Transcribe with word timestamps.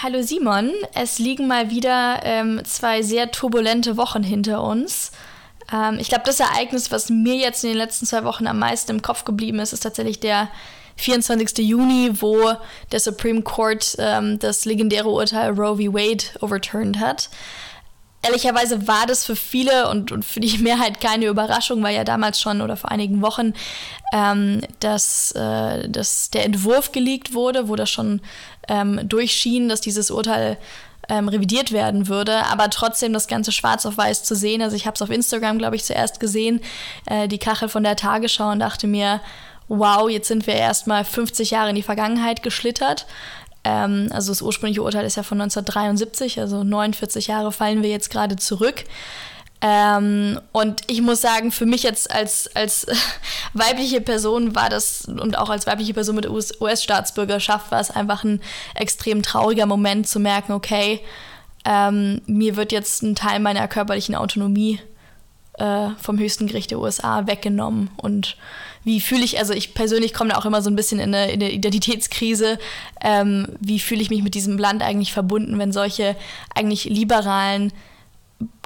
Hallo 0.00 0.22
Simon, 0.22 0.70
es 0.94 1.18
liegen 1.18 1.48
mal 1.48 1.70
wieder 1.70 2.20
ähm, 2.22 2.60
zwei 2.64 3.02
sehr 3.02 3.32
turbulente 3.32 3.96
Wochen 3.96 4.22
hinter 4.22 4.62
uns. 4.62 5.10
Ähm, 5.72 5.98
ich 5.98 6.08
glaube, 6.08 6.22
das 6.24 6.38
Ereignis, 6.38 6.92
was 6.92 7.10
mir 7.10 7.34
jetzt 7.34 7.64
in 7.64 7.70
den 7.70 7.78
letzten 7.78 8.06
zwei 8.06 8.22
Wochen 8.22 8.46
am 8.46 8.60
meisten 8.60 8.92
im 8.92 9.02
Kopf 9.02 9.24
geblieben 9.24 9.58
ist, 9.58 9.72
ist 9.72 9.82
tatsächlich 9.82 10.20
der 10.20 10.50
24. 10.98 11.66
Juni, 11.66 12.12
wo 12.20 12.52
der 12.92 13.00
Supreme 13.00 13.42
Court 13.42 13.96
ähm, 13.98 14.38
das 14.38 14.64
legendäre 14.66 15.08
Urteil 15.08 15.50
Roe 15.50 15.76
v. 15.76 15.92
Wade 15.92 16.24
overturned 16.42 17.00
hat. 17.00 17.28
Ehrlicherweise 18.22 18.86
war 18.86 19.06
das 19.06 19.24
für 19.24 19.36
viele 19.36 19.88
und, 19.90 20.12
und 20.12 20.24
für 20.24 20.38
die 20.38 20.58
Mehrheit 20.62 21.00
keine 21.00 21.26
Überraschung, 21.26 21.82
weil 21.82 21.96
ja 21.96 22.04
damals 22.04 22.40
schon 22.40 22.60
oder 22.60 22.76
vor 22.76 22.92
einigen 22.92 23.20
Wochen 23.20 23.52
ähm, 24.12 24.60
dass, 24.80 25.32
äh, 25.32 25.88
dass 25.88 26.30
der 26.30 26.44
Entwurf 26.44 26.92
geleakt 26.92 27.34
wurde, 27.34 27.68
wo 27.68 27.76
das 27.76 27.90
schon 27.90 28.20
ähm, 28.68 29.00
durchschien, 29.08 29.68
dass 29.68 29.80
dieses 29.80 30.10
Urteil 30.10 30.58
ähm, 31.08 31.28
revidiert 31.28 31.72
werden 31.72 32.08
würde, 32.08 32.46
aber 32.46 32.68
trotzdem 32.70 33.12
das 33.12 33.28
Ganze 33.28 33.52
schwarz 33.52 33.86
auf 33.86 33.96
weiß 33.96 34.24
zu 34.24 34.34
sehen. 34.34 34.62
Also 34.62 34.76
ich 34.76 34.86
habe 34.86 34.94
es 34.94 35.02
auf 35.02 35.10
Instagram, 35.10 35.58
glaube 35.58 35.76
ich, 35.76 35.84
zuerst 35.84 36.20
gesehen, 36.20 36.60
äh, 37.06 37.28
die 37.28 37.38
Kachel 37.38 37.68
von 37.68 37.82
der 37.82 37.96
Tagesschau 37.96 38.50
und 38.50 38.60
dachte 38.60 38.86
mir, 38.86 39.20
wow, 39.68 40.08
jetzt 40.08 40.28
sind 40.28 40.46
wir 40.46 40.54
erstmal 40.54 41.04
50 41.04 41.50
Jahre 41.50 41.70
in 41.70 41.76
die 41.76 41.82
Vergangenheit 41.82 42.42
geschlittert. 42.42 43.06
Ähm, 43.64 44.08
also 44.10 44.32
das 44.32 44.42
ursprüngliche 44.42 44.82
Urteil 44.82 45.06
ist 45.06 45.16
ja 45.16 45.22
von 45.22 45.40
1973, 45.40 46.40
also 46.40 46.62
49 46.62 47.26
Jahre 47.26 47.52
fallen 47.52 47.82
wir 47.82 47.90
jetzt 47.90 48.10
gerade 48.10 48.36
zurück. 48.36 48.84
Ähm, 49.60 50.40
und 50.52 50.82
ich 50.86 51.02
muss 51.02 51.20
sagen, 51.20 51.50
für 51.50 51.66
mich 51.66 51.82
jetzt 51.82 52.12
als, 52.12 52.48
als 52.54 52.86
weibliche 53.54 54.00
Person 54.00 54.54
war 54.54 54.68
das, 54.68 55.06
und 55.06 55.36
auch 55.36 55.50
als 55.50 55.66
weibliche 55.66 55.94
Person 55.94 56.14
mit 56.16 56.28
US-Staatsbürgerschaft, 56.28 57.70
war 57.70 57.80
es 57.80 57.90
einfach 57.90 58.22
ein 58.24 58.40
extrem 58.74 59.22
trauriger 59.22 59.66
Moment 59.66 60.08
zu 60.08 60.20
merken, 60.20 60.52
okay, 60.52 61.00
ähm, 61.64 62.22
mir 62.26 62.56
wird 62.56 62.70
jetzt 62.70 63.02
ein 63.02 63.16
Teil 63.16 63.40
meiner 63.40 63.66
körperlichen 63.66 64.14
Autonomie 64.14 64.80
äh, 65.54 65.88
vom 66.00 66.18
höchsten 66.18 66.46
Gericht 66.46 66.70
der 66.70 66.78
USA 66.78 67.26
weggenommen. 67.26 67.90
Und 67.96 68.36
wie 68.84 69.00
fühle 69.00 69.24
ich, 69.24 69.38
also 69.38 69.52
ich 69.52 69.74
persönlich 69.74 70.14
komme 70.14 70.30
da 70.30 70.38
auch 70.38 70.46
immer 70.46 70.62
so 70.62 70.70
ein 70.70 70.76
bisschen 70.76 71.00
in 71.00 71.12
eine, 71.12 71.32
in 71.32 71.42
eine 71.42 71.50
Identitätskrise, 71.50 72.58
ähm, 73.00 73.48
wie 73.60 73.80
fühle 73.80 74.00
ich 74.00 74.10
mich 74.10 74.22
mit 74.22 74.34
diesem 74.34 74.56
Land 74.56 74.82
eigentlich 74.82 75.12
verbunden, 75.12 75.58
wenn 75.58 75.72
solche 75.72 76.14
eigentlich 76.54 76.84
liberalen 76.84 77.72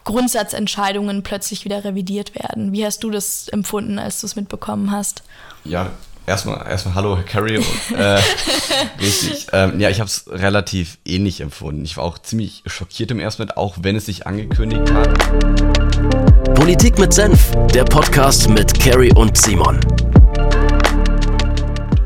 Grundsatzentscheidungen 0.05 1.23
plötzlich 1.23 1.65
wieder 1.65 1.85
revidiert 1.85 2.35
werden. 2.35 2.73
Wie 2.73 2.85
hast 2.85 3.03
du 3.05 3.11
das 3.11 3.49
empfunden, 3.49 3.99
als 3.99 4.21
du 4.21 4.27
es 4.27 4.37
mitbekommen 4.37 4.91
hast? 4.91 5.23
Ja, 5.65 5.91
erstmal, 6.27 6.67
erstmal 6.67 6.95
hallo, 6.95 7.19
Carrie. 7.27 7.65
äh, 7.97 8.21
richtig. 9.01 9.47
Ähm, 9.53 9.79
ja, 9.81 9.91
ich 9.91 10.01
habe 10.01 10.09
es 10.09 10.25
relativ 10.29 10.99
ähnlich 11.05 11.41
empfunden. 11.41 11.85
Ich 11.85 11.97
war 11.97 12.05
auch 12.05 12.19
ziemlich 12.19 12.63
schockiert 12.67 13.11
im 13.11 13.21
ersten 13.21 13.43
Moment, 13.43 13.57
auch 13.57 13.77
wenn 13.81 13.97
es 13.97 14.07
sich 14.07 14.27
angekündigt 14.27 14.91
hat. 14.93 16.55
Politik 16.55 16.99
mit 16.99 17.13
Senf, 17.13 17.51
der 17.75 17.85
Podcast 17.85 18.49
mit 18.49 18.79
Carrie 18.79 19.13
und 19.15 19.37
Simon. 19.37 19.81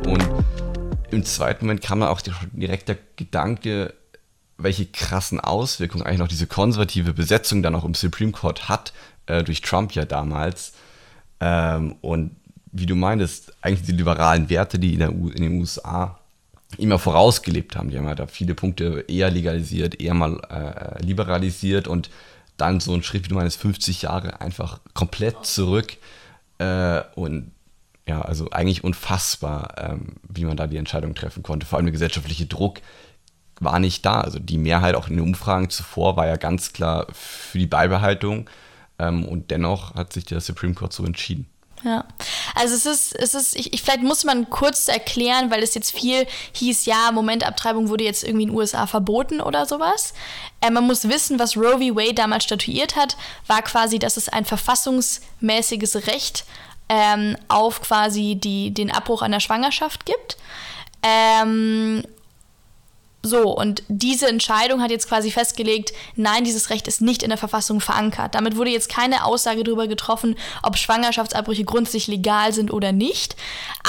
Und 0.06 0.24
im 1.10 1.24
zweiten 1.24 1.66
Moment 1.66 1.82
kam 1.82 2.00
dann 2.00 2.08
auch 2.10 2.20
direkt 2.52 2.88
der 2.88 2.98
Gedanke, 3.16 3.94
welche 4.58 4.86
krassen 4.86 5.40
Auswirkungen 5.40 6.04
eigentlich 6.04 6.18
noch 6.18 6.28
diese 6.28 6.46
konservative 6.46 7.12
Besetzung 7.12 7.62
dann 7.62 7.74
auch 7.74 7.84
im 7.84 7.94
Supreme 7.94 8.32
Court 8.32 8.68
hat, 8.68 8.92
äh, 9.26 9.42
durch 9.42 9.60
Trump 9.60 9.92
ja 9.92 10.04
damals. 10.04 10.72
Ähm, 11.40 11.96
und 12.00 12.36
wie 12.72 12.86
du 12.86 12.94
meintest, 12.94 13.52
eigentlich 13.62 13.86
die 13.86 13.92
liberalen 13.92 14.48
Werte, 14.48 14.78
die 14.78 14.94
in, 14.94 15.00
der 15.00 15.14
U 15.14 15.28
in 15.28 15.42
den 15.42 15.60
USA 15.60 16.18
immer 16.78 16.98
vorausgelebt 16.98 17.76
haben. 17.76 17.90
Die 17.90 17.98
haben 17.98 18.06
ja 18.06 18.14
da 18.14 18.26
viele 18.26 18.54
Punkte 18.54 19.04
eher 19.08 19.30
legalisiert, 19.30 20.00
eher 20.00 20.14
mal 20.14 20.40
äh, 20.50 21.02
liberalisiert 21.02 21.88
und 21.88 22.10
dann 22.56 22.80
so 22.80 22.92
ein 22.94 23.02
Schritt, 23.02 23.24
wie 23.24 23.28
du 23.28 23.34
meinst, 23.34 23.60
50 23.60 24.02
Jahre 24.02 24.40
einfach 24.40 24.80
komplett 24.94 25.44
zurück. 25.44 25.96
Äh, 26.58 27.02
und 27.14 27.52
ja, 28.08 28.22
also 28.22 28.50
eigentlich 28.50 28.84
unfassbar, 28.84 29.74
ähm, 29.78 30.14
wie 30.28 30.44
man 30.44 30.56
da 30.56 30.66
die 30.66 30.76
Entscheidung 30.76 31.14
treffen 31.14 31.42
konnte. 31.42 31.66
Vor 31.66 31.78
allem 31.78 31.86
der 31.86 31.92
gesellschaftliche 31.92 32.46
Druck, 32.46 32.80
war 33.60 33.78
nicht 33.78 34.04
da. 34.04 34.20
Also 34.20 34.38
die 34.38 34.58
Mehrheit 34.58 34.94
auch 34.94 35.08
in 35.08 35.16
den 35.16 35.24
Umfragen 35.24 35.70
zuvor 35.70 36.16
war 36.16 36.26
ja 36.26 36.36
ganz 36.36 36.72
klar 36.72 37.06
für 37.12 37.58
die 37.58 37.66
Beibehaltung. 37.66 38.48
Ähm, 38.98 39.24
und 39.24 39.50
dennoch 39.50 39.94
hat 39.94 40.12
sich 40.12 40.24
der 40.24 40.40
Supreme 40.40 40.74
Court 40.74 40.92
so 40.92 41.04
entschieden. 41.04 41.46
Ja, 41.84 42.04
also 42.54 42.74
es 42.74 42.86
ist, 42.86 43.14
es 43.14 43.34
ist, 43.34 43.54
ich, 43.54 43.72
ich, 43.74 43.82
vielleicht 43.82 44.02
muss 44.02 44.24
man 44.24 44.48
kurz 44.48 44.88
erklären, 44.88 45.50
weil 45.50 45.62
es 45.62 45.74
jetzt 45.74 45.96
viel 45.96 46.26
hieß, 46.52 46.86
ja, 46.86 47.12
Momentabtreibung 47.12 47.88
wurde 47.88 48.02
jetzt 48.02 48.24
irgendwie 48.24 48.44
in 48.44 48.48
den 48.48 48.56
USA 48.56 48.86
verboten 48.86 49.40
oder 49.40 49.66
sowas. 49.66 50.14
Äh, 50.60 50.70
man 50.70 50.84
muss 50.84 51.08
wissen, 51.08 51.38
was 51.38 51.56
Roe 51.56 51.78
v. 51.78 51.94
Wade 51.94 52.14
damals 52.14 52.44
statuiert 52.44 52.96
hat, 52.96 53.16
war 53.46 53.62
quasi, 53.62 53.98
dass 53.98 54.16
es 54.16 54.28
ein 54.28 54.44
verfassungsmäßiges 54.44 56.06
Recht 56.06 56.44
ähm, 56.88 57.36
auf 57.48 57.82
quasi 57.82 58.36
die, 58.36 58.72
den 58.72 58.90
Abbruch 58.90 59.22
einer 59.22 59.40
Schwangerschaft 59.40 60.06
gibt. 60.06 60.38
Ähm, 61.02 62.02
so, 63.26 63.54
und 63.54 63.82
diese 63.88 64.28
Entscheidung 64.28 64.80
hat 64.80 64.90
jetzt 64.90 65.08
quasi 65.08 65.30
festgelegt, 65.30 65.92
nein, 66.14 66.44
dieses 66.44 66.70
Recht 66.70 66.88
ist 66.88 67.00
nicht 67.02 67.22
in 67.22 67.28
der 67.28 67.38
Verfassung 67.38 67.80
verankert. 67.80 68.34
Damit 68.34 68.56
wurde 68.56 68.70
jetzt 68.70 68.88
keine 68.88 69.24
Aussage 69.24 69.64
darüber 69.64 69.86
getroffen, 69.88 70.36
ob 70.62 70.76
Schwangerschaftsabbrüche 70.76 71.64
grundsätzlich 71.64 72.06
legal 72.06 72.52
sind 72.52 72.72
oder 72.72 72.92
nicht. 72.92 73.36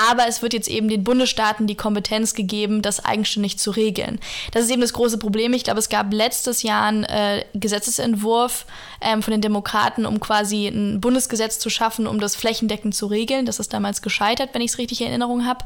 Aber 0.09 0.27
es 0.27 0.41
wird 0.41 0.53
jetzt 0.53 0.67
eben 0.67 0.89
den 0.89 1.03
Bundesstaaten 1.03 1.67
die 1.67 1.75
Kompetenz 1.75 2.33
gegeben, 2.33 2.81
das 2.81 3.03
eigenständig 3.03 3.59
zu 3.59 3.71
regeln. 3.71 4.19
Das 4.51 4.63
ist 4.63 4.71
eben 4.71 4.81
das 4.81 4.93
große 4.93 5.17
Problem. 5.17 5.53
Ich 5.53 5.63
glaube, 5.63 5.79
es 5.79 5.89
gab 5.89 6.11
letztes 6.13 6.63
Jahr 6.63 6.87
einen 6.87 7.03
äh, 7.03 7.45
Gesetzesentwurf 7.53 8.65
ähm, 9.01 9.21
von 9.21 9.31
den 9.31 9.41
Demokraten, 9.41 10.05
um 10.05 10.19
quasi 10.19 10.67
ein 10.67 10.99
Bundesgesetz 11.01 11.59
zu 11.59 11.69
schaffen, 11.69 12.07
um 12.07 12.19
das 12.19 12.35
flächendeckend 12.35 12.95
zu 12.95 13.05
regeln. 13.05 13.45
Das 13.45 13.59
ist 13.59 13.73
damals 13.73 14.01
gescheitert, 14.01 14.49
wenn 14.53 14.61
ich 14.61 14.71
es 14.71 14.77
richtig 14.77 15.01
in 15.01 15.07
Erinnerung 15.07 15.45
habe. 15.45 15.65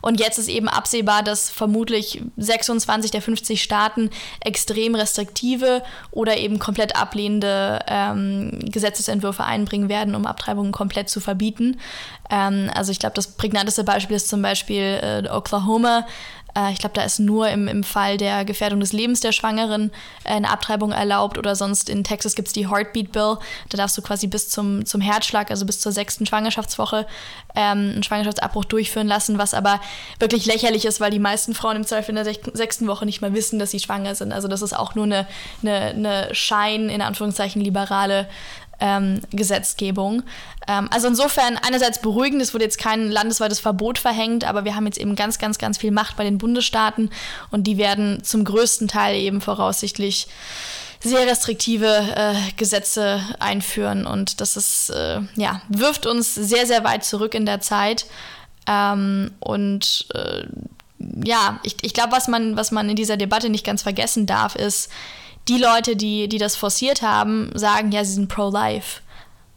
Und 0.00 0.20
jetzt 0.20 0.38
ist 0.38 0.48
eben 0.48 0.68
absehbar, 0.68 1.22
dass 1.22 1.50
vermutlich 1.50 2.22
26 2.36 3.09
20 3.10 3.12
der 3.12 3.22
50 3.22 3.62
Staaten 3.62 4.10
extrem 4.40 4.94
restriktive 4.94 5.82
oder 6.10 6.38
eben 6.38 6.58
komplett 6.58 6.96
ablehnende 6.96 7.80
ähm, 7.86 8.58
Gesetzesentwürfe 8.64 9.44
einbringen 9.44 9.88
werden, 9.88 10.14
um 10.14 10.26
Abtreibungen 10.26 10.72
komplett 10.72 11.08
zu 11.08 11.20
verbieten. 11.20 11.80
Ähm, 12.30 12.70
also 12.74 12.92
ich 12.92 12.98
glaube, 12.98 13.14
das 13.14 13.28
prägnanteste 13.28 13.84
Beispiel 13.84 14.16
ist 14.16 14.28
zum 14.28 14.42
Beispiel 14.42 15.00
äh, 15.02 15.28
Oklahoma. 15.28 16.06
Äh, 16.56 16.72
ich 16.72 16.78
glaube, 16.78 16.94
da 16.94 17.02
ist 17.02 17.18
nur 17.18 17.48
im, 17.48 17.68
im 17.68 17.84
Fall 17.84 18.16
der 18.16 18.44
Gefährdung 18.44 18.80
des 18.80 18.92
Lebens 18.92 19.20
der 19.20 19.32
Schwangeren 19.32 19.90
äh, 20.24 20.30
eine 20.30 20.50
Abtreibung 20.50 20.92
erlaubt 20.92 21.38
oder 21.38 21.54
sonst 21.56 21.88
in 21.88 22.04
Texas 22.04 22.34
gibt 22.34 22.48
es 22.48 22.54
die 22.54 22.68
Heartbeat 22.68 23.12
Bill. 23.12 23.38
Da 23.68 23.76
darfst 23.76 23.96
du 23.96 24.02
quasi 24.02 24.26
bis 24.26 24.48
zum, 24.48 24.84
zum 24.84 25.00
Herzschlag, 25.00 25.50
also 25.50 25.66
bis 25.66 25.80
zur 25.80 25.92
sechsten 25.92 26.26
Schwangerschaftswoche, 26.26 27.06
ähm, 27.54 27.90
einen 27.92 28.02
Schwangerschaftsabbruch 28.02 28.64
durchführen 28.64 29.06
lassen, 29.06 29.38
was 29.38 29.54
aber 29.54 29.80
wirklich 30.18 30.46
lächerlich 30.46 30.84
ist, 30.84 31.00
weil 31.00 31.10
die 31.10 31.18
meisten 31.18 31.54
Frauen 31.54 31.76
im 31.76 31.86
Zweifel 31.86 32.16
in 32.16 32.24
der 32.24 32.34
sechsten 32.52 32.86
Woche 32.86 33.06
nicht 33.06 33.20
mal 33.20 33.34
wissen, 33.34 33.58
dass 33.58 33.70
sie 33.70 33.80
schwanger 33.80 34.14
sind. 34.14 34.32
Also 34.32 34.48
das 34.48 34.62
ist 34.62 34.76
auch 34.76 34.94
nur 34.94 35.04
eine, 35.04 35.26
eine, 35.62 35.80
eine 35.80 36.34
Schein, 36.34 36.88
in 36.88 37.02
Anführungszeichen, 37.02 37.62
liberale 37.62 38.28
ähm, 38.80 39.20
Gesetzgebung. 39.30 40.22
Ähm, 40.66 40.88
also 40.90 41.08
insofern 41.08 41.56
einerseits 41.56 42.00
beruhigend, 42.00 42.42
es 42.42 42.54
wurde 42.54 42.64
jetzt 42.64 42.78
kein 42.78 43.10
landesweites 43.10 43.60
Verbot 43.60 43.98
verhängt, 43.98 44.44
aber 44.44 44.64
wir 44.64 44.74
haben 44.74 44.86
jetzt 44.86 44.98
eben 44.98 45.16
ganz, 45.16 45.38
ganz, 45.38 45.58
ganz 45.58 45.78
viel 45.78 45.90
Macht 45.90 46.16
bei 46.16 46.24
den 46.24 46.38
Bundesstaaten 46.38 47.10
und 47.50 47.64
die 47.64 47.78
werden 47.78 48.22
zum 48.22 48.44
größten 48.44 48.88
Teil 48.88 49.16
eben 49.16 49.40
voraussichtlich 49.40 50.28
sehr 51.02 51.26
restriktive 51.26 51.86
äh, 51.86 52.34
Gesetze 52.56 53.20
einführen 53.38 54.06
und 54.06 54.40
das 54.40 54.56
ist, 54.56 54.90
äh, 54.90 55.20
ja, 55.36 55.62
wirft 55.68 56.06
uns 56.06 56.34
sehr, 56.34 56.66
sehr 56.66 56.84
weit 56.84 57.04
zurück 57.04 57.34
in 57.34 57.46
der 57.46 57.60
Zeit. 57.60 58.06
Ähm, 58.66 59.30
und 59.40 60.06
äh, 60.14 60.44
ja, 61.24 61.58
ich, 61.62 61.76
ich 61.82 61.94
glaube, 61.94 62.12
was 62.12 62.28
man, 62.28 62.56
was 62.56 62.70
man 62.70 62.90
in 62.90 62.96
dieser 62.96 63.16
Debatte 63.16 63.48
nicht 63.48 63.64
ganz 63.64 63.82
vergessen 63.82 64.26
darf, 64.26 64.54
ist, 64.54 64.90
die 65.50 65.58
Leute, 65.58 65.96
die, 65.96 66.28
die 66.28 66.38
das 66.38 66.54
forciert 66.54 67.02
haben, 67.02 67.50
sagen, 67.54 67.90
ja, 67.90 68.04
sie 68.04 68.14
sind 68.14 68.28
pro-life. 68.28 69.00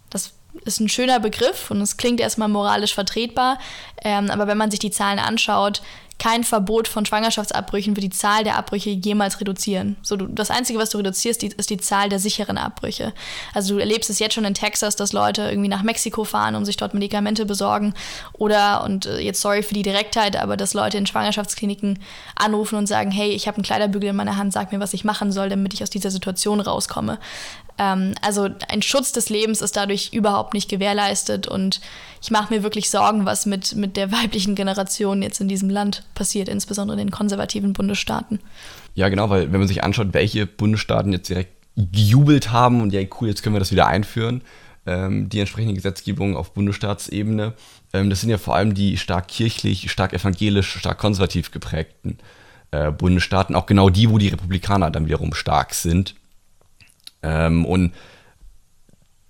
Das 0.09 0.33
ist 0.65 0.79
ein 0.79 0.89
schöner 0.89 1.19
Begriff 1.19 1.69
und 1.69 1.81
es 1.81 1.97
klingt 1.97 2.19
erstmal 2.19 2.49
moralisch 2.49 2.95
vertretbar, 2.95 3.59
ähm, 4.03 4.31
aber 4.31 4.47
wenn 4.47 4.57
man 4.57 4.71
sich 4.71 4.79
die 4.79 4.91
Zahlen 4.91 5.19
anschaut, 5.19 5.81
kein 6.23 6.45
Verbot 6.45 6.87
von 6.87 7.05
Schwangerschaftsabbrüchen 7.05 7.97
wird 7.97 8.03
die 8.05 8.09
Zahl 8.09 8.45
der 8.45 8.55
Abbrüche 8.55 8.91
jemals 8.91 9.41
reduzieren. 9.41 9.97
So, 10.03 10.15
du, 10.15 10.27
das 10.27 10.51
Einzige, 10.51 10.79
was 10.79 10.89
du 10.89 10.99
reduzierst, 10.99 11.43
ist 11.43 11.69
die 11.69 11.75
Zahl 11.75 12.07
der 12.07 12.17
sicheren 12.17 12.57
Abbrüche. 12.57 13.11
Also 13.53 13.73
du 13.73 13.81
erlebst 13.81 14.09
es 14.09 14.19
jetzt 14.19 14.33
schon 14.33 14.45
in 14.45 14.53
Texas, 14.53 14.95
dass 14.95 15.11
Leute 15.11 15.41
irgendwie 15.41 15.67
nach 15.67 15.83
Mexiko 15.83 16.23
fahren, 16.23 16.55
um 16.55 16.63
sich 16.63 16.77
dort 16.77 16.93
Medikamente 16.93 17.45
besorgen. 17.45 17.93
Oder, 18.31 18.85
und 18.85 19.05
äh, 19.05 19.19
jetzt 19.19 19.41
sorry 19.41 19.63
für 19.63 19.73
die 19.73 19.81
Direktheit, 19.81 20.37
aber 20.37 20.55
dass 20.55 20.73
Leute 20.73 20.97
in 20.97 21.05
Schwangerschaftskliniken 21.05 21.99
anrufen 22.37 22.77
und 22.77 22.87
sagen, 22.87 23.11
hey, 23.11 23.31
ich 23.31 23.49
habe 23.49 23.57
einen 23.57 23.65
Kleiderbügel 23.65 24.11
in 24.11 24.15
meiner 24.15 24.37
Hand, 24.37 24.53
sag 24.53 24.71
mir, 24.71 24.79
was 24.79 24.93
ich 24.93 25.03
machen 25.03 25.33
soll, 25.33 25.49
damit 25.49 25.73
ich 25.73 25.83
aus 25.83 25.89
dieser 25.89 26.09
Situation 26.09 26.61
rauskomme. 26.61 27.19
Ähm, 27.77 28.13
also 28.21 28.49
ein 28.67 28.81
Schutz 28.81 29.11
des 29.11 29.29
Lebens 29.29 29.61
ist 29.61 29.75
dadurch 29.75 30.13
überhaupt 30.13 30.53
nicht 30.53 30.69
gewährleistet 30.69 31.47
und 31.47 31.81
ich 32.21 32.31
mache 32.31 32.53
mir 32.53 32.63
wirklich 32.63 32.89
Sorgen, 32.89 33.25
was 33.25 33.45
mit, 33.45 33.75
mit 33.75 33.97
der 33.97 34.11
weiblichen 34.11 34.55
Generation 34.55 35.21
jetzt 35.21 35.41
in 35.41 35.47
diesem 35.47 35.69
Land 35.69 36.03
passiert, 36.15 36.49
insbesondere 36.49 36.99
in 36.99 37.07
den 37.07 37.11
konservativen 37.11 37.73
Bundesstaaten. 37.73 38.39
Ja, 38.95 39.09
genau, 39.09 39.29
weil 39.29 39.51
wenn 39.51 39.59
man 39.59 39.67
sich 39.67 39.83
anschaut, 39.83 40.13
welche 40.13 40.45
Bundesstaaten 40.45 41.11
jetzt 41.11 41.29
direkt 41.29 41.51
gejubelt 41.75 42.51
haben 42.51 42.81
und 42.81 42.93
ja, 42.93 43.01
cool, 43.19 43.27
jetzt 43.27 43.41
können 43.41 43.55
wir 43.55 43.59
das 43.59 43.71
wieder 43.71 43.87
einführen, 43.87 44.41
ähm, 44.85 45.29
die 45.29 45.39
entsprechende 45.39 45.73
Gesetzgebung 45.73 46.37
auf 46.37 46.53
Bundesstaatsebene, 46.53 47.53
ähm, 47.93 48.09
das 48.09 48.21
sind 48.21 48.29
ja 48.29 48.37
vor 48.37 48.55
allem 48.55 48.73
die 48.73 48.97
stark 48.97 49.27
kirchlich, 49.27 49.89
stark 49.91 50.13
evangelisch, 50.13 50.77
stark 50.77 50.99
konservativ 50.99 51.51
geprägten 51.51 52.19
äh, 52.71 52.91
Bundesstaaten, 52.91 53.55
auch 53.55 53.65
genau 53.65 53.89
die, 53.89 54.09
wo 54.09 54.17
die 54.17 54.27
Republikaner 54.27 54.91
dann 54.91 55.05
wiederum 55.05 55.33
stark 55.33 55.73
sind. 55.73 56.15
Ähm, 57.23 57.65
und 57.65 57.93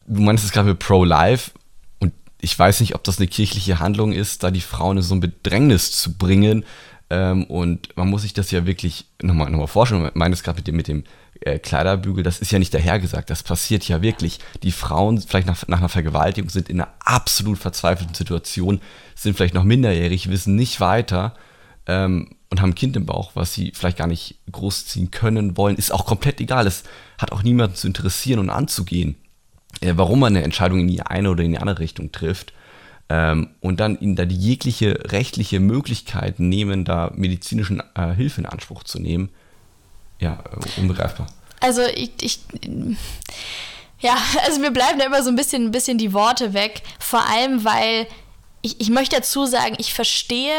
du 0.07 0.21
meinst 0.21 0.43
es 0.43 0.51
gerade 0.51 0.69
mit 0.69 0.79
Pro-Life 0.79 1.51
und 1.99 2.13
ich 2.41 2.57
weiß 2.57 2.81
nicht, 2.81 2.95
ob 2.95 3.03
das 3.03 3.17
eine 3.17 3.27
kirchliche 3.27 3.79
Handlung 3.79 4.11
ist, 4.11 4.43
da 4.43 4.51
die 4.51 4.61
Frauen 4.61 4.97
in 4.97 5.03
so 5.03 5.15
ein 5.15 5.21
Bedrängnis 5.21 5.91
zu 5.91 6.17
bringen. 6.17 6.65
Ähm, 7.09 7.43
und 7.45 7.95
man 7.95 8.09
muss 8.09 8.23
sich 8.23 8.33
das 8.33 8.51
ja 8.51 8.65
wirklich 8.65 9.05
nochmal 9.21 9.49
noch 9.49 9.59
mal 9.59 9.67
vorstellen. 9.67 10.05
Ich 10.05 10.15
meine 10.15 10.33
es 10.33 10.43
gerade 10.43 10.57
mit 10.57 10.67
dem, 10.67 10.75
mit 10.75 10.87
dem 10.87 11.03
äh, 11.41 11.59
Kleiderbügel, 11.59 12.23
das 12.23 12.39
ist 12.39 12.51
ja 12.51 12.59
nicht 12.59 12.73
dahergesagt, 12.73 13.29
das 13.29 13.43
passiert 13.43 13.87
ja 13.87 14.01
wirklich. 14.01 14.39
Die 14.63 14.71
Frauen, 14.71 15.21
vielleicht 15.21 15.47
nach, 15.47 15.67
nach 15.67 15.79
einer 15.79 15.89
Vergewaltigung, 15.89 16.49
sind 16.49 16.69
in 16.69 16.81
einer 16.81 16.93
absolut 16.99 17.57
verzweifelten 17.57 18.15
Situation, 18.15 18.81
sind 19.15 19.35
vielleicht 19.35 19.53
noch 19.53 19.63
minderjährig, 19.63 20.29
wissen 20.29 20.55
nicht 20.55 20.79
weiter 20.79 21.35
ähm, 21.85 22.35
und 22.49 22.61
haben 22.61 22.71
ein 22.71 22.75
Kind 22.75 22.95
im 22.95 23.05
Bauch, 23.05 23.31
was 23.35 23.53
sie 23.53 23.73
vielleicht 23.75 23.97
gar 23.97 24.07
nicht 24.07 24.39
großziehen 24.51 25.11
können, 25.11 25.57
wollen, 25.57 25.75
ist 25.75 25.91
auch 25.91 26.05
komplett 26.05 26.39
egal. 26.39 26.65
Es 26.65 26.83
hat 27.17 27.31
auch 27.31 27.43
niemanden 27.43 27.75
zu 27.75 27.87
interessieren 27.87 28.39
und 28.39 28.49
anzugehen, 28.49 29.15
äh, 29.81 29.93
warum 29.95 30.19
man 30.19 30.35
eine 30.35 30.43
Entscheidung 30.43 30.79
in 30.79 30.87
die 30.87 31.01
eine 31.01 31.29
oder 31.29 31.43
in 31.43 31.51
die 31.51 31.59
andere 31.59 31.79
Richtung 31.79 32.11
trifft. 32.11 32.53
Ähm, 33.09 33.49
und 33.59 33.79
dann 33.79 33.99
ihnen 33.99 34.15
da 34.15 34.25
die 34.25 34.37
jegliche 34.37 35.11
rechtliche 35.11 35.59
Möglichkeit 35.59 36.39
nehmen, 36.39 36.85
da 36.85 37.11
medizinischen 37.15 37.83
äh, 37.95 38.13
Hilfe 38.13 38.41
in 38.41 38.47
Anspruch 38.47 38.83
zu 38.83 38.99
nehmen. 38.99 39.29
Ja, 40.19 40.43
äh, 40.51 40.79
unbegreifbar. 40.79 41.27
Also 41.59 41.81
ich, 41.95 42.11
ich 42.21 42.39
ja, 43.99 44.17
also 44.45 44.59
mir 44.59 44.71
bleiben 44.71 44.99
da 44.99 45.05
immer 45.05 45.23
so 45.23 45.29
ein 45.29 45.35
bisschen, 45.35 45.65
ein 45.65 45.71
bisschen 45.71 45.97
die 45.97 46.13
Worte 46.13 46.53
weg. 46.53 46.81
Vor 46.99 47.25
allem, 47.29 47.63
weil 47.63 48.07
ich, 48.61 48.79
ich 48.81 48.89
möchte 48.89 49.15
dazu 49.15 49.45
sagen, 49.45 49.75
ich 49.77 49.93
verstehe, 49.93 50.55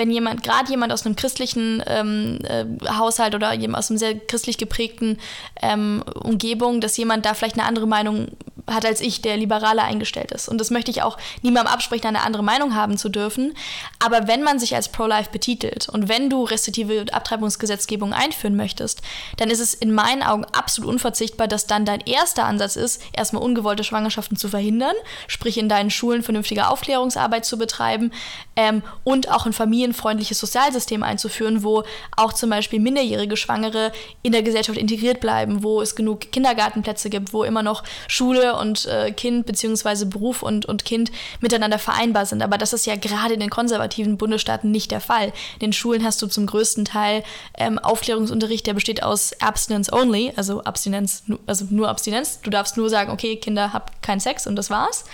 wenn 0.00 0.10
jemand, 0.10 0.42
gerade 0.42 0.70
jemand 0.70 0.94
aus 0.94 1.04
einem 1.04 1.14
christlichen 1.14 1.82
ähm, 1.86 2.38
äh, 2.44 2.64
Haushalt 2.88 3.34
oder 3.34 3.52
jemand 3.52 3.80
aus 3.80 3.90
einem 3.90 3.98
sehr 3.98 4.18
christlich 4.18 4.56
geprägten 4.56 5.18
ähm, 5.60 6.02
Umgebung, 6.14 6.80
dass 6.80 6.96
jemand 6.96 7.26
da 7.26 7.34
vielleicht 7.34 7.58
eine 7.58 7.68
andere 7.68 7.86
Meinung 7.86 8.28
hat 8.74 8.86
als 8.86 9.00
ich, 9.00 9.20
der 9.22 9.36
liberaler 9.36 9.84
eingestellt 9.84 10.32
ist. 10.32 10.48
Und 10.48 10.58
das 10.58 10.70
möchte 10.70 10.90
ich 10.90 11.02
auch 11.02 11.18
niemandem 11.42 11.72
absprechen, 11.72 12.06
eine 12.06 12.22
andere 12.22 12.42
Meinung 12.42 12.74
haben 12.74 12.96
zu 12.96 13.08
dürfen. 13.08 13.54
Aber 13.98 14.28
wenn 14.28 14.42
man 14.42 14.58
sich 14.58 14.74
als 14.74 14.88
Pro-Life 14.88 15.30
betitelt 15.30 15.88
und 15.88 16.08
wenn 16.08 16.30
du 16.30 16.44
restriktive 16.44 17.06
Abtreibungsgesetzgebung 17.12 18.12
einführen 18.12 18.56
möchtest, 18.56 19.02
dann 19.36 19.50
ist 19.50 19.60
es 19.60 19.74
in 19.74 19.92
meinen 19.92 20.22
Augen 20.22 20.44
absolut 20.44 20.90
unverzichtbar, 20.90 21.48
dass 21.48 21.66
dann 21.66 21.84
dein 21.84 22.00
erster 22.00 22.44
Ansatz 22.44 22.76
ist, 22.76 23.02
erstmal 23.12 23.42
ungewollte 23.42 23.84
Schwangerschaften 23.84 24.36
zu 24.36 24.48
verhindern, 24.48 24.94
sprich 25.26 25.58
in 25.58 25.68
deinen 25.68 25.90
Schulen 25.90 26.22
vernünftige 26.22 26.68
Aufklärungsarbeit 26.68 27.44
zu 27.44 27.58
betreiben 27.58 28.12
ähm, 28.56 28.82
und 29.04 29.30
auch 29.30 29.46
ein 29.46 29.52
familienfreundliches 29.92 30.38
Sozialsystem 30.38 31.02
einzuführen, 31.02 31.62
wo 31.62 31.84
auch 32.16 32.32
zum 32.32 32.50
Beispiel 32.50 32.80
minderjährige 32.80 33.36
Schwangere 33.36 33.92
in 34.22 34.32
der 34.32 34.42
Gesellschaft 34.42 34.78
integriert 34.78 35.20
bleiben, 35.20 35.62
wo 35.62 35.80
es 35.80 35.94
genug 35.94 36.32
Kindergartenplätze 36.32 37.10
gibt, 37.10 37.32
wo 37.32 37.44
immer 37.44 37.62
noch 37.62 37.82
Schule 38.08 38.56
und 38.56 38.86
äh, 38.86 39.12
Kind 39.12 39.46
bzw. 39.46 40.04
Beruf 40.06 40.42
und, 40.42 40.66
und 40.66 40.84
Kind 40.84 41.10
miteinander 41.40 41.78
vereinbar 41.78 42.26
sind. 42.26 42.42
Aber 42.42 42.58
das 42.58 42.72
ist 42.72 42.86
ja 42.86 42.96
gerade 42.96 43.34
in 43.34 43.40
den 43.40 43.50
konservativen 43.50 44.16
Bundesstaaten 44.16 44.70
nicht 44.70 44.90
der 44.90 45.00
Fall. 45.00 45.32
In 45.54 45.60
den 45.60 45.72
Schulen 45.72 46.04
hast 46.04 46.22
du 46.22 46.26
zum 46.26 46.46
größten 46.46 46.84
Teil 46.84 47.22
ähm, 47.56 47.78
Aufklärungsunterricht, 47.78 48.66
der 48.66 48.74
besteht 48.74 49.02
aus 49.02 49.32
Abstinence 49.40 49.92
only, 49.92 50.32
also 50.36 50.62
Abstinenz, 50.64 51.24
also 51.46 51.66
nur 51.70 51.88
Abstinenz. 51.88 52.40
Du 52.42 52.50
darfst 52.50 52.76
nur 52.76 52.88
sagen, 52.88 53.10
okay, 53.10 53.36
Kinder, 53.36 53.72
habt 53.72 54.02
keinen 54.02 54.20
Sex 54.20 54.46
und 54.46 54.56
das 54.56 54.70
war's. 54.70 55.04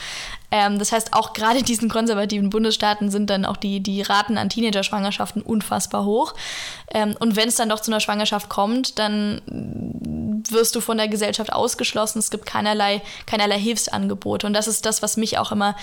Ähm, 0.50 0.78
das 0.78 0.92
heißt, 0.92 1.12
auch 1.12 1.32
gerade 1.32 1.58
in 1.58 1.64
diesen 1.64 1.88
konservativen 1.88 2.50
Bundesstaaten 2.50 3.10
sind 3.10 3.30
dann 3.30 3.44
auch 3.44 3.56
die, 3.56 3.80
die 3.80 4.02
Raten 4.02 4.38
an 4.38 4.48
Teenager-Schwangerschaften 4.48 5.42
unfassbar 5.42 6.04
hoch. 6.04 6.34
Ähm, 6.92 7.16
und 7.18 7.36
wenn 7.36 7.48
es 7.48 7.56
dann 7.56 7.68
doch 7.68 7.80
zu 7.80 7.90
einer 7.90 8.00
Schwangerschaft 8.00 8.48
kommt, 8.48 8.98
dann 8.98 9.42
wirst 10.50 10.74
du 10.76 10.80
von 10.80 10.96
der 10.96 11.08
Gesellschaft 11.08 11.52
ausgeschlossen. 11.52 12.18
Es 12.18 12.30
gibt 12.30 12.46
keinerlei, 12.46 13.02
keinerlei 13.26 13.58
Hilfsangebote. 13.58 14.46
Und 14.46 14.52
das 14.52 14.68
ist 14.68 14.86
das, 14.86 15.02
was 15.02 15.16
mich 15.16 15.38
auch 15.38 15.52
immer 15.52 15.76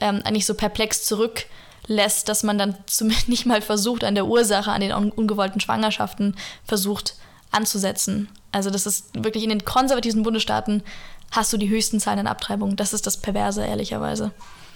ähm, 0.00 0.20
eigentlich 0.24 0.46
so 0.46 0.54
perplex 0.54 1.04
zurücklässt, 1.04 2.28
dass 2.28 2.42
man 2.42 2.58
dann 2.58 2.76
zumindest 2.86 3.28
nicht 3.28 3.46
mal 3.46 3.62
versucht, 3.62 4.04
an 4.04 4.14
der 4.14 4.26
Ursache, 4.26 4.70
an 4.70 4.80
den 4.80 4.92
un 4.92 5.10
ungewollten 5.10 5.60
Schwangerschaften 5.60 6.36
versucht 6.64 7.14
anzusetzen. 7.50 8.28
Also 8.52 8.70
das 8.70 8.86
ist 8.86 9.10
wirklich 9.14 9.44
in 9.44 9.50
den 9.50 9.64
konservativen 9.64 10.22
Bundesstaaten 10.22 10.82
hast 11.30 11.52
du 11.52 11.56
die 11.56 11.68
höchsten 11.68 12.00
Zahlen 12.00 12.20
an 12.20 12.26
Abtreibungen. 12.26 12.76
Das 12.76 12.92
ist 12.92 13.06
das 13.06 13.16
Perverse, 13.16 13.64
ehrlicherweise. 13.64 14.32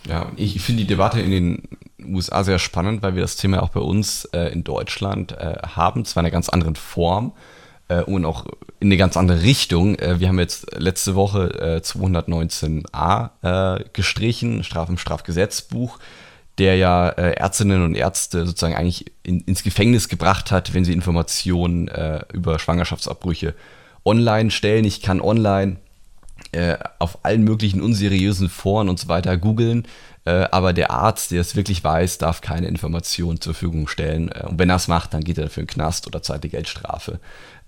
Ja, 0.07 0.31
ich 0.37 0.61
finde 0.61 0.83
die 0.83 0.89
Debatte 0.89 1.21
in 1.21 1.31
den 1.31 1.63
USA 2.05 2.45
sehr 2.45 2.59
spannend, 2.59 3.03
weil 3.03 3.15
wir 3.15 3.23
das 3.23 3.37
Thema 3.37 3.63
auch 3.63 3.71
bei 3.71 3.81
uns 3.81 4.27
äh, 4.27 4.53
in 4.53 4.65
Deutschland 4.65 5.33
äh, 5.33 5.57
haben, 5.75 6.05
zwar 6.05 6.23
in 6.23 6.27
einer 6.27 6.33
ganz 6.33 6.49
anderen 6.49 6.77
Form 6.77 7.33
äh, 7.89 8.03
und 8.03 8.25
auch 8.25 8.47
in 8.81 8.89
eine 8.89 8.97
ganz 8.97 9.17
andere 9.17 9.43
Richtung. 9.43 9.99
Äh, 9.99 10.21
wir 10.21 10.29
haben 10.29 10.39
jetzt 10.39 10.79
letzte 10.79 11.15
Woche 11.15 11.81
219a 11.83 13.81
äh, 13.81 13.85
gestrichen, 13.93 14.63
Straf 14.63 14.91
im 14.91 14.99
Strafgesetzbuch, 14.99 15.99
der 16.59 16.77
ja 16.77 17.09
äh, 17.09 17.33
Ärztinnen 17.33 17.83
und 17.83 17.95
Ärzte 17.95 18.47
sozusagen 18.47 18.75
eigentlich 18.75 19.07
in, 19.23 19.41
ins 19.41 19.63
Gefängnis 19.63 20.09
gebracht 20.09 20.51
hat, 20.51 20.75
wenn 20.75 20.85
sie 20.85 20.93
Informationen 20.93 21.91
über 22.33 22.59
Schwangerschaftsabbrüche 22.59 23.55
online 24.05 24.51
stellen. 24.51 24.85
Ich 24.85 25.01
kann 25.01 25.21
online 25.21 25.79
äh, 26.55 26.79
auf 26.99 27.25
allen 27.25 27.43
möglichen 27.43 27.83
unseriösen 27.83 28.49
Foren 28.49 28.89
und 28.89 28.99
so 28.99 29.09
weiter 29.09 29.37
googeln. 29.37 29.87
Äh, 30.25 30.47
aber 30.51 30.73
der 30.73 30.91
Arzt, 30.91 31.33
der 31.33 31.41
es 31.41 31.57
wirklich 31.57 31.85
weiß, 31.85 32.19
darf 32.19 32.41
keine 32.41 32.69
Informationen 32.69 33.41
zur 33.41 33.55
Verfügung 33.55 33.89
stellen. 33.89 34.31
Äh, 34.31 34.47
und 34.47 34.59
wenn 34.59 34.71
er 34.71 34.77
es 34.77 34.89
macht, 34.89 35.13
dann 35.13 35.23
geht 35.25 35.39
er 35.39 35.45
dafür 35.45 35.63
in 35.63 35.67
den 35.67 35.75
Knast 35.75 36.07
oder 36.07 36.23
zahlt 36.23 36.45
die 36.45 36.49
Geldstrafe. 36.49 37.21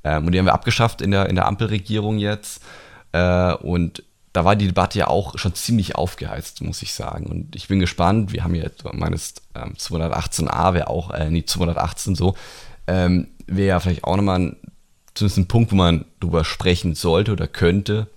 Ähm, 0.04 0.26
und 0.26 0.32
die 0.32 0.38
haben 0.38 0.46
wir 0.46 0.54
abgeschafft 0.54 1.02
in 1.02 1.10
der, 1.10 1.28
in 1.28 1.34
der 1.34 1.46
Ampelregierung 1.46 2.18
jetzt. 2.18 2.62
Äh, 3.12 3.52
und 3.54 4.02
da 4.32 4.44
war 4.44 4.56
die 4.56 4.66
Debatte 4.66 4.98
ja 4.98 5.08
auch 5.08 5.38
schon 5.38 5.54
ziemlich 5.54 5.96
aufgeheizt, 5.96 6.62
muss 6.62 6.82
ich 6.82 6.94
sagen. 6.94 7.26
Und 7.26 7.56
ich 7.56 7.68
bin 7.68 7.80
gespannt. 7.80 8.32
Wir 8.32 8.44
haben 8.44 8.54
jetzt 8.54 8.84
meines 8.92 9.34
ähm, 9.54 9.74
218a, 9.78 10.74
wäre 10.74 10.88
auch, 10.88 11.10
äh, 11.10 11.30
nee, 11.30 11.44
218 11.44 12.14
so, 12.14 12.34
ähm, 12.86 13.28
wäre 13.46 13.68
ja 13.68 13.80
vielleicht 13.80 14.04
auch 14.04 14.16
nochmal 14.16 14.40
ein, 14.40 14.56
zumindest 15.14 15.38
ein 15.38 15.48
Punkt, 15.48 15.72
wo 15.72 15.76
man 15.76 16.04
drüber 16.20 16.44
sprechen 16.44 16.94
sollte 16.94 17.32
oder 17.32 17.48
könnte 17.48 18.08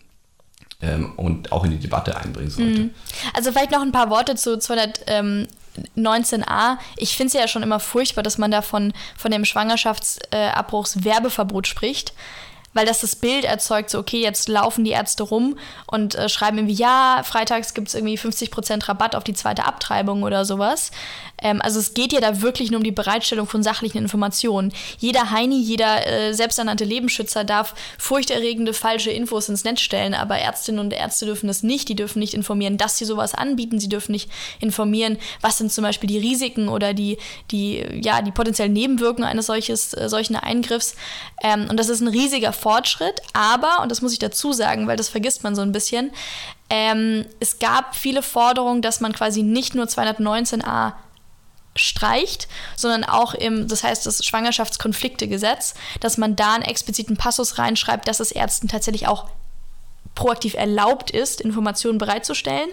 ähm, 0.81 1.11
und 1.17 1.51
auch 1.51 1.65
in 1.65 1.71
die 1.71 1.79
Debatte 1.79 2.15
einbringen 2.17 2.49
sollte. 2.49 2.79
Mhm. 2.81 2.91
Also 3.33 3.51
vielleicht 3.51 3.71
noch 3.71 3.81
ein 3.81 3.91
paar 3.91 4.09
Worte 4.09 4.35
zu 4.35 4.55
219a. 4.55 6.77
Ich 6.97 7.17
finde 7.17 7.27
es 7.27 7.33
ja 7.33 7.47
schon 7.47 7.63
immer 7.63 7.79
furchtbar, 7.79 8.23
dass 8.23 8.37
man 8.37 8.51
da 8.51 8.61
von, 8.61 8.93
von 9.17 9.31
dem 9.31 9.45
Schwangerschaftsabbruchswerbeverbot 9.45 11.67
spricht 11.67 12.13
weil 12.73 12.85
das 12.85 13.01
das 13.01 13.15
Bild 13.15 13.45
erzeugt, 13.45 13.89
so 13.89 13.99
okay, 13.99 14.21
jetzt 14.21 14.47
laufen 14.47 14.83
die 14.83 14.91
Ärzte 14.91 15.23
rum 15.23 15.57
und 15.87 16.15
äh, 16.15 16.29
schreiben 16.29 16.57
irgendwie, 16.57 16.75
ja, 16.75 17.21
freitags 17.23 17.73
gibt 17.73 17.87
es 17.87 17.95
irgendwie 17.95 18.17
50% 18.17 18.87
Rabatt 18.87 19.15
auf 19.15 19.23
die 19.23 19.33
zweite 19.33 19.65
Abtreibung 19.65 20.23
oder 20.23 20.45
sowas. 20.45 20.91
Ähm, 21.41 21.61
also 21.61 21.79
es 21.79 21.93
geht 21.93 22.13
ja 22.13 22.21
da 22.21 22.41
wirklich 22.41 22.71
nur 22.71 22.79
um 22.79 22.83
die 22.83 22.91
Bereitstellung 22.91 23.47
von 23.47 23.63
sachlichen 23.63 23.97
Informationen. 23.97 24.73
Jeder 24.97 25.31
Heini, 25.31 25.59
jeder 25.59 26.07
äh, 26.07 26.33
selbsternannte 26.33 26.85
Lebensschützer 26.85 27.43
darf 27.43 27.75
furchterregende 27.97 28.73
falsche 28.73 29.11
Infos 29.11 29.49
ins 29.49 29.63
Netz 29.63 29.81
stellen, 29.81 30.13
aber 30.13 30.37
Ärztinnen 30.37 30.79
und 30.79 30.93
Ärzte 30.93 31.25
dürfen 31.25 31.47
das 31.47 31.63
nicht. 31.63 31.89
Die 31.89 31.95
dürfen 31.95 32.19
nicht 32.19 32.33
informieren, 32.33 32.77
dass 32.77 32.97
sie 32.97 33.05
sowas 33.05 33.33
anbieten. 33.35 33.79
Sie 33.79 33.89
dürfen 33.89 34.11
nicht 34.11 34.29
informieren, 34.59 35.17
was 35.41 35.57
sind 35.57 35.71
zum 35.71 35.83
Beispiel 35.83 36.07
die 36.07 36.19
Risiken 36.19 36.69
oder 36.69 36.93
die, 36.93 37.17
die, 37.51 37.85
ja, 38.01 38.21
die 38.21 38.31
potenziellen 38.31 38.73
Nebenwirkungen 38.73 39.27
eines 39.27 39.45
solches, 39.45 39.93
äh, 39.93 40.09
solchen 40.09 40.35
Eingriffs. 40.35 40.95
Ähm, 41.43 41.67
und 41.69 41.77
das 41.77 41.89
ist 41.89 42.01
ein 42.01 42.07
riesiger 42.07 42.53
Fortschritt, 42.53 43.21
aber, 43.33 43.81
und 43.81 43.89
das 43.89 44.01
muss 44.01 44.13
ich 44.13 44.19
dazu 44.19 44.53
sagen, 44.53 44.87
weil 44.87 44.97
das 44.97 45.09
vergisst 45.09 45.43
man 45.43 45.55
so 45.55 45.61
ein 45.61 45.71
bisschen, 45.71 46.11
ähm, 46.69 47.25
es 47.39 47.59
gab 47.59 47.95
viele 47.95 48.21
Forderungen, 48.21 48.81
dass 48.81 49.01
man 49.01 49.11
quasi 49.13 49.41
nicht 49.41 49.73
nur 49.73 49.85
219a 49.85 50.93
streicht, 51.75 52.47
sondern 52.75 53.03
auch 53.03 53.33
im, 53.33 53.67
das 53.67 53.83
heißt 53.83 54.05
das 54.05 54.25
Schwangerschaftskonfliktegesetz, 54.25 55.75
dass 55.99 56.17
man 56.17 56.35
da 56.35 56.53
einen 56.53 56.63
expliziten 56.63 57.17
Passus 57.17 57.57
reinschreibt, 57.57 58.07
dass 58.07 58.19
es 58.19 58.31
Ärzten 58.31 58.67
tatsächlich 58.67 59.07
auch 59.07 59.27
proaktiv 60.19 60.53
erlaubt 60.53 61.11
ist, 61.11 61.39
Informationen 61.39 61.97
bereitzustellen. 61.97 62.69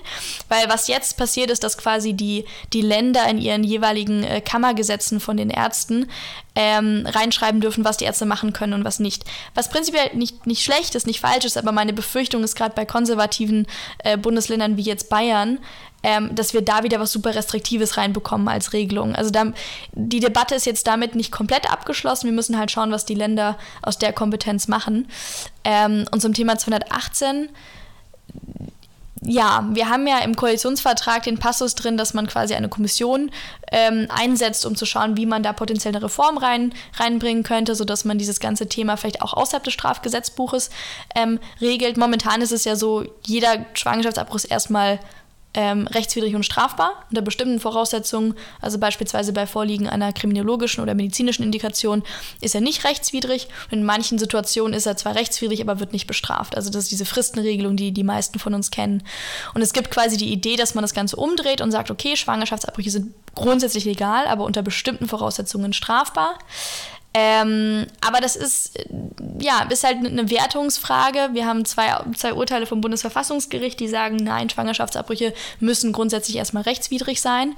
Weil 0.49 0.69
was 0.69 0.88
jetzt 0.88 1.17
passiert 1.17 1.50
ist, 1.50 1.62
dass 1.62 1.79
quasi 1.79 2.12
die, 2.12 2.45
die 2.73 2.81
Länder 2.81 3.29
in 3.29 3.38
ihren 3.38 3.62
jeweiligen 3.62 4.25
äh, 4.25 4.41
Kammergesetzen 4.41 5.21
von 5.21 5.37
den 5.37 5.50
Ärzten 5.50 6.11
ähm, 6.57 7.07
reinschreiben 7.07 7.61
dürfen, 7.61 7.85
was 7.85 7.99
die 7.99 8.05
Ärzte 8.05 8.26
machen 8.26 8.53
können 8.53 8.73
und 8.73 8.85
was 8.85 8.99
nicht. 8.99 9.25
Was 9.55 9.71
prinzipiell 9.71 10.11
nicht, 10.15 10.47
nicht 10.47 10.65
schlecht 10.65 10.97
ist, 10.97 11.07
nicht 11.07 11.21
falsch 11.21 11.45
ist, 11.45 11.57
aber 11.57 11.71
meine 11.71 11.93
Befürchtung 11.93 12.43
ist 12.43 12.57
gerade 12.57 12.75
bei 12.75 12.85
konservativen 12.85 13.67
äh, 13.99 14.19
Bundesländern 14.19 14.76
wie 14.76 14.83
jetzt 14.83 15.09
Bayern, 15.09 15.59
ähm, 16.03 16.35
dass 16.35 16.55
wir 16.55 16.62
da 16.62 16.83
wieder 16.83 17.00
was 17.00 17.12
super 17.12 17.35
Restriktives 17.35 17.97
reinbekommen 17.97 18.49
als 18.49 18.73
Regelung. 18.73 19.15
Also 19.15 19.31
da, 19.31 19.47
die 19.93 20.21
Debatte 20.21 20.55
ist 20.55 20.67
jetzt 20.67 20.87
damit 20.87 21.15
nicht 21.15 21.33
komplett 21.33 21.71
abgeschlossen. 21.71 22.26
Wir 22.26 22.33
müssen 22.33 22.59
halt 22.59 22.71
schauen, 22.71 22.93
was 22.93 23.05
die 23.05 23.15
Länder 23.15 23.59
aus 23.83 23.99
der 23.99 24.12
Kompetenz 24.12 24.69
machen. 24.69 25.09
Ähm, 25.65 26.07
und 26.12 26.21
zum 26.21 26.35
Thema 26.35 26.59
218 26.59 27.49
ja, 29.23 29.67
wir 29.73 29.88
haben 29.88 30.07
ja 30.07 30.19
im 30.19 30.37
Koalitionsvertrag 30.37 31.23
den 31.25 31.38
Passus 31.38 31.75
drin, 31.75 31.97
dass 31.97 32.15
man 32.15 32.26
quasi 32.26 32.55
eine 32.55 32.69
Kommission 32.69 33.31
ähm, 33.73 34.07
einsetzt, 34.09 34.65
um 34.67 34.76
zu 34.76 34.87
schauen, 34.87 35.17
wie 35.17 35.26
man 35.26 35.43
da 35.43 35.53
potenziell 35.53 35.95
eine 35.95 36.05
Reform 36.05 36.38
rein, 36.38 36.73
reinbringen 36.95 37.43
könnte, 37.43 37.75
sodass 37.75 38.05
man 38.05 38.19
dieses 38.19 38.41
ganze 38.41 38.69
Thema 38.69 38.97
vielleicht 38.97 39.23
auch 39.23 39.33
außerhalb 39.33 39.65
des 39.65 39.75
Strafgesetzbuches 39.75 40.71
ähm, 41.15 41.41
regelt. 41.61 41.97
Momentan 41.97 42.43
ist 42.43 42.53
es 42.53 42.65
ja 42.65 42.76
so, 42.76 43.05
jeder 43.25 43.67
Schwangerschaftsabbruch 43.75 44.37
ist 44.37 44.45
erstmal 44.45 45.00
ähm, 45.57 45.87
rechtswidrig 45.89 46.35
und 46.37 46.45
strafbar 46.45 46.93
unter 47.11 47.23
bestimmten 47.23 47.59
Voraussetzungen, 47.59 48.35
also 48.61 48.79
beispielsweise 48.79 49.33
bei 49.33 49.47
Vorliegen 49.47 49.89
einer 49.89 50.13
kriminologischen 50.13 50.83
oder 50.83 50.95
medizinischen 50.95 51.43
Indikation, 51.43 52.05
ist 52.41 52.55
er 52.55 52.61
nicht 52.61 52.85
rechtswidrig. 52.85 53.49
In 53.71 53.83
manchen 53.83 54.19
Situationen 54.19 54.75
ist 54.75 54.87
er 54.87 54.97
zwar 54.97 55.15
rechtswidrig, 55.15 55.63
aber 55.63 55.81
wird 55.81 55.93
nicht 55.93 56.07
bestraft. 56.07 56.57
Also 56.57 56.71
das 56.71 56.85
ist 56.85 56.93
diese 56.93 57.07
Fristenregelung, 57.07 57.77
die 57.77 57.93
die 57.93 58.05
meisten 58.05 58.39
von 58.39 58.55
uns 58.55 58.71
kennen. 58.71 59.03
Und 59.55 59.63
es 59.63 59.73
gibt 59.73 59.91
quasi 59.91 60.19
die 60.19 60.31
Idee, 60.31 60.57
dass 60.57 60.75
man 60.75 60.83
das 60.83 60.95
Ganze 60.95 61.17
umdreht 61.17 61.63
und 61.63 61.73
sagt, 61.73 61.91
okay, 61.91 62.17
Schwangerschaftsabbrüche 62.17 62.91
sind 62.91 63.15
grundsätzlich 63.35 63.87
legal, 63.87 64.27
aber 64.27 64.45
unter 64.45 64.63
bestimmten 64.63 65.09
Voraussetzungen 65.09 65.73
strafbar. 65.73 66.39
Ähm, 67.18 67.87
aber 68.06 68.20
das 68.20 68.37
ist, 68.37 68.78
ja, 69.40 69.62
ist 69.70 69.85
halt 69.85 70.04
eine 70.04 70.28
Wertungsfrage. 70.28 71.30
Wir 71.32 71.46
haben 71.46 71.64
zwei, 71.64 71.99
zwei 72.14 72.35
Urteile 72.35 72.66
vom 72.66 72.82
Bundesverfassungsgericht, 72.82 73.80
die 73.80 73.88
sagen, 73.88 74.16
nein, 74.16 74.50
Schwangerschaftsabbrüche 74.50 75.32
müssen 75.58 75.92
grundsätzlich 75.92 76.37
erstmal 76.37 76.64
rechtswidrig 76.64 77.23
sein. 77.23 77.54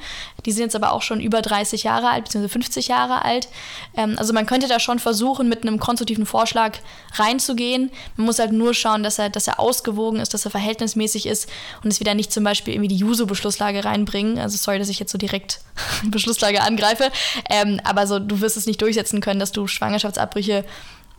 Die 0.46 0.52
sind 0.52 0.62
jetzt 0.62 0.76
aber 0.76 0.92
auch 0.92 1.02
schon 1.02 1.18
über 1.18 1.42
30 1.42 1.82
Jahre 1.82 2.08
alt, 2.08 2.26
beziehungsweise 2.26 2.52
50 2.52 2.86
Jahre 2.86 3.24
alt. 3.24 3.48
Ähm, 3.96 4.14
also 4.16 4.32
man 4.32 4.46
könnte 4.46 4.68
da 4.68 4.78
schon 4.78 5.00
versuchen, 5.00 5.48
mit 5.48 5.62
einem 5.62 5.80
konstruktiven 5.80 6.24
Vorschlag 6.24 6.78
reinzugehen. 7.14 7.90
Man 8.14 8.26
muss 8.26 8.38
halt 8.38 8.52
nur 8.52 8.74
schauen, 8.74 9.02
dass 9.02 9.18
er, 9.18 9.28
dass 9.28 9.48
er 9.48 9.58
ausgewogen 9.58 10.20
ist, 10.20 10.34
dass 10.34 10.44
er 10.44 10.52
verhältnismäßig 10.52 11.26
ist 11.26 11.48
und 11.82 11.92
es 11.92 11.98
wieder 11.98 12.14
nicht 12.14 12.32
zum 12.32 12.44
Beispiel 12.44 12.74
irgendwie 12.74 12.94
die 12.94 12.98
Juso-Beschlusslage 12.98 13.84
reinbringen. 13.84 14.38
Also 14.38 14.56
sorry, 14.56 14.78
dass 14.78 14.88
ich 14.88 15.00
jetzt 15.00 15.10
so 15.10 15.18
direkt 15.18 15.62
Beschlusslage 16.04 16.60
angreife. 16.60 17.10
Ähm, 17.50 17.80
aber 17.82 18.06
so, 18.06 18.20
du 18.20 18.40
wirst 18.40 18.56
es 18.56 18.66
nicht 18.66 18.80
durchsetzen 18.80 19.20
können, 19.20 19.40
dass 19.40 19.48
du 19.57 19.67
Schwangerschaftsabbrüche 19.67 20.64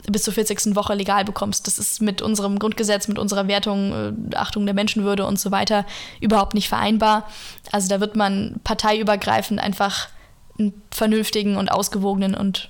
bis 0.08 0.24
zur 0.24 0.34
40. 0.34 0.76
Woche 0.76 0.94
legal 0.94 1.26
bekommst. 1.26 1.68
Das 1.68 1.78
ist 1.78 2.02
mit 2.02 2.22
unserem 2.22 2.60
Grundgesetz, 2.60 3.08
mit 3.08 3.20
unserer 3.20 3.48
Wertung, 3.48 3.92
äh, 4.32 4.36
Achtung 4.36 4.66
der 4.66 4.76
Menschenwürde 4.76 5.26
und 5.26 5.40
so 5.40 5.52
weiter 5.52 5.86
überhaupt 6.22 6.54
nicht 6.54 6.70
vereinbar. 6.70 7.28
Also 7.72 7.90
da 7.90 8.00
wird 8.00 8.16
man 8.16 8.60
parteiübergreifend 8.64 9.60
einfach 9.60 10.08
einen 10.58 10.82
vernünftigen 10.92 11.58
und 11.58 11.70
ausgewogenen 11.72 12.36
und 12.36 12.70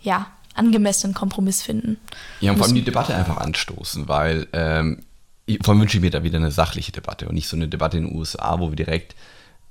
ja, 0.00 0.26
angemessenen 0.54 1.14
Kompromiss 1.14 1.62
finden. 1.62 1.98
Ja, 2.40 2.52
und 2.52 2.58
vor 2.58 2.66
allem 2.66 2.74
die 2.74 2.84
Debatte 2.84 3.14
einfach 3.14 3.38
anstoßen, 3.38 4.08
weil 4.08 4.46
ähm, 4.52 5.02
vor 5.62 5.72
allem 5.72 5.82
wünsche 5.82 5.98
ich 5.98 6.02
mir 6.02 6.10
da 6.10 6.22
wieder 6.22 6.38
eine 6.38 6.50
sachliche 6.50 6.92
Debatte 6.92 7.28
und 7.28 7.34
nicht 7.34 7.48
so 7.48 7.56
eine 7.56 7.68
Debatte 7.68 7.98
in 7.98 8.06
den 8.06 8.16
USA, 8.16 8.58
wo 8.58 8.70
wir 8.70 8.76
direkt 8.76 9.14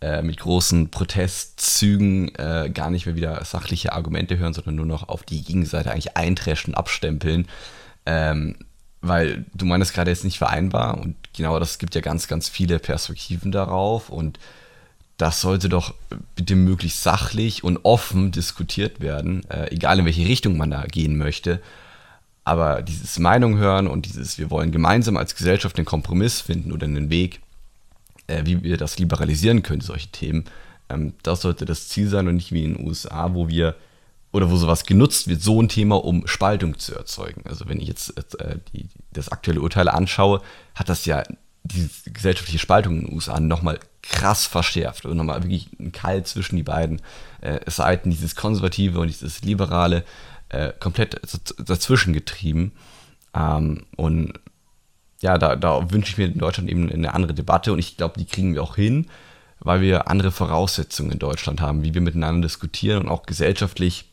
äh, 0.02 0.22
mit 0.22 0.40
großen 0.40 0.90
Protestzügen 0.90 2.34
äh, 2.36 2.70
gar 2.74 2.90
nicht 2.90 3.06
mehr 3.06 3.16
wieder 3.16 3.44
sachliche 3.46 3.94
Argumente 3.94 4.38
hören, 4.38 4.54
sondern 4.54 4.76
nur 4.76 4.86
noch 4.86 5.10
auf 5.10 5.24
die 5.24 5.44
Gegenseite 5.44 5.92
eigentlich 5.92 6.18
eintreschen, 6.18 6.74
abstempeln. 6.76 7.48
Ähm, 8.06 8.58
weil 9.02 9.46
du 9.54 9.66
meinst 9.66 9.94
gerade 9.94 10.12
jetzt 10.12 10.24
nicht 10.24 10.38
vereinbar 10.38 10.98
und 10.98 11.16
genau 11.36 11.60
das 11.60 11.78
gibt 11.78 11.96
ja 11.96 12.02
ganz, 12.02 12.28
ganz 12.28 12.50
viele 12.50 12.80
Perspektiven 12.80 13.52
darauf 13.52 14.10
und 14.10 14.40
das 15.18 15.42
sollte 15.42 15.70
doch 15.70 15.94
bitte 16.36 16.56
möglichst 16.56 17.02
sachlich 17.04 17.64
und 17.64 17.80
offen 17.84 18.32
diskutiert 18.32 19.00
werden, 19.00 19.50
äh, 19.50 19.72
egal 19.72 20.00
in 20.00 20.06
welche 20.06 20.28
Richtung 20.28 20.58
man 20.58 20.72
da 20.72 20.84
gehen 20.84 21.18
möchte. 21.18 21.62
Aber 22.44 22.82
dieses 22.82 23.18
Meinung 23.18 23.58
hören 23.58 23.88
und 23.88 24.06
dieses, 24.06 24.38
wir 24.38 24.52
wollen 24.52 24.72
gemeinsam 24.72 25.18
als 25.18 25.36
Gesellschaft 25.36 25.78
einen 25.78 25.86
Kompromiss 25.86 26.42
finden 26.42 26.72
oder 26.72 26.86
einen 26.86 27.10
Weg, 27.10 27.40
äh, 28.28 28.42
wie 28.46 28.64
wir 28.64 28.78
das 28.78 29.00
liberalisieren 29.00 29.64
können, 29.64 29.82
solche 29.82 30.10
Themen. 30.10 30.46
Ähm, 30.90 31.14
das 31.24 31.42
sollte 31.42 31.66
das 31.66 31.88
Ziel 31.88 32.08
sein 32.08 32.28
und 32.28 32.36
nicht 32.36 32.52
wie 32.52 32.64
in 32.64 32.76
den 32.76 32.88
USA, 32.88 33.34
wo 33.34 33.48
wir 33.48 33.76
oder 34.32 34.52
wo 34.52 34.58
sowas 34.58 34.86
genutzt 34.86 35.30
wird, 35.30 35.42
so 35.42 35.62
ein 35.62 35.70
Thema, 35.70 35.96
um 36.04 36.28
Spaltung 36.28 36.78
zu 36.78 36.94
erzeugen. 36.94 37.44
Also 37.46 37.70
wenn 37.70 37.80
ich 37.80 37.88
jetzt 37.88 38.18
äh, 38.42 38.58
die, 38.74 38.90
das 39.14 39.30
aktuelle 39.30 39.62
Urteil 39.62 39.88
anschaue, 39.88 40.42
hat 40.76 40.90
das 40.90 41.06
ja 41.06 41.24
diese 41.64 42.12
gesellschaftliche 42.12 42.60
Spaltung 42.60 43.00
in 43.00 43.06
den 43.06 43.14
USA 43.14 43.40
nochmal 43.40 43.80
krass 44.02 44.46
verschärft 44.46 45.06
und 45.06 45.18
nochmal 45.18 45.42
wirklich 45.42 45.70
ein 45.80 45.92
Kalt 45.92 46.28
zwischen 46.28 46.58
die 46.58 46.64
beiden 46.64 47.02
äh, 47.42 47.60
Seiten, 47.70 48.12
dieses 48.12 48.36
Konservative 48.36 49.00
und 49.00 49.08
dieses 49.08 49.42
Liberale, 49.42 50.04
äh, 50.50 50.74
komplett 50.80 51.20
dazwischen 51.58 52.14
getrieben. 52.14 52.74
Ähm, 53.34 53.86
und 53.96 54.34
ja, 55.22 55.38
da, 55.38 55.56
da 55.56 55.92
wünsche 55.92 56.12
ich 56.12 56.18
mir 56.18 56.26
in 56.26 56.38
Deutschland 56.38 56.70
eben 56.70 56.92
eine 56.92 57.14
andere 57.14 57.34
Debatte 57.34 57.74
und 57.74 57.80
ich 57.80 57.98
glaube, 57.98 58.20
die 58.20 58.26
kriegen 58.26 58.54
wir 58.54 58.64
auch 58.64 58.76
hin, 58.76 59.08
weil 59.60 59.82
wir 59.82 60.10
andere 60.10 60.32
Voraussetzungen 60.32 61.12
in 61.12 61.20
Deutschland 61.20 61.62
haben, 61.62 61.84
wie 61.84 61.94
wir 61.94 62.02
miteinander 62.02 62.48
diskutieren 62.48 63.04
und 63.04 63.10
auch 63.10 63.24
gesellschaftlich 63.24 64.06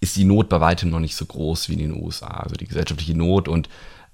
ist 0.00 0.16
die 0.16 0.24
Not 0.24 0.48
bei 0.48 0.60
weitem 0.60 0.90
noch 0.90 0.98
nicht 0.98 1.14
so 1.14 1.24
groß 1.24 1.68
wie 1.68 1.74
in 1.74 1.78
den 1.78 2.02
USA. 2.02 2.26
Also 2.26 2.56
die 2.56 2.66
gesellschaftliche 2.66 3.16
Not 3.16 3.46
und 3.46 3.68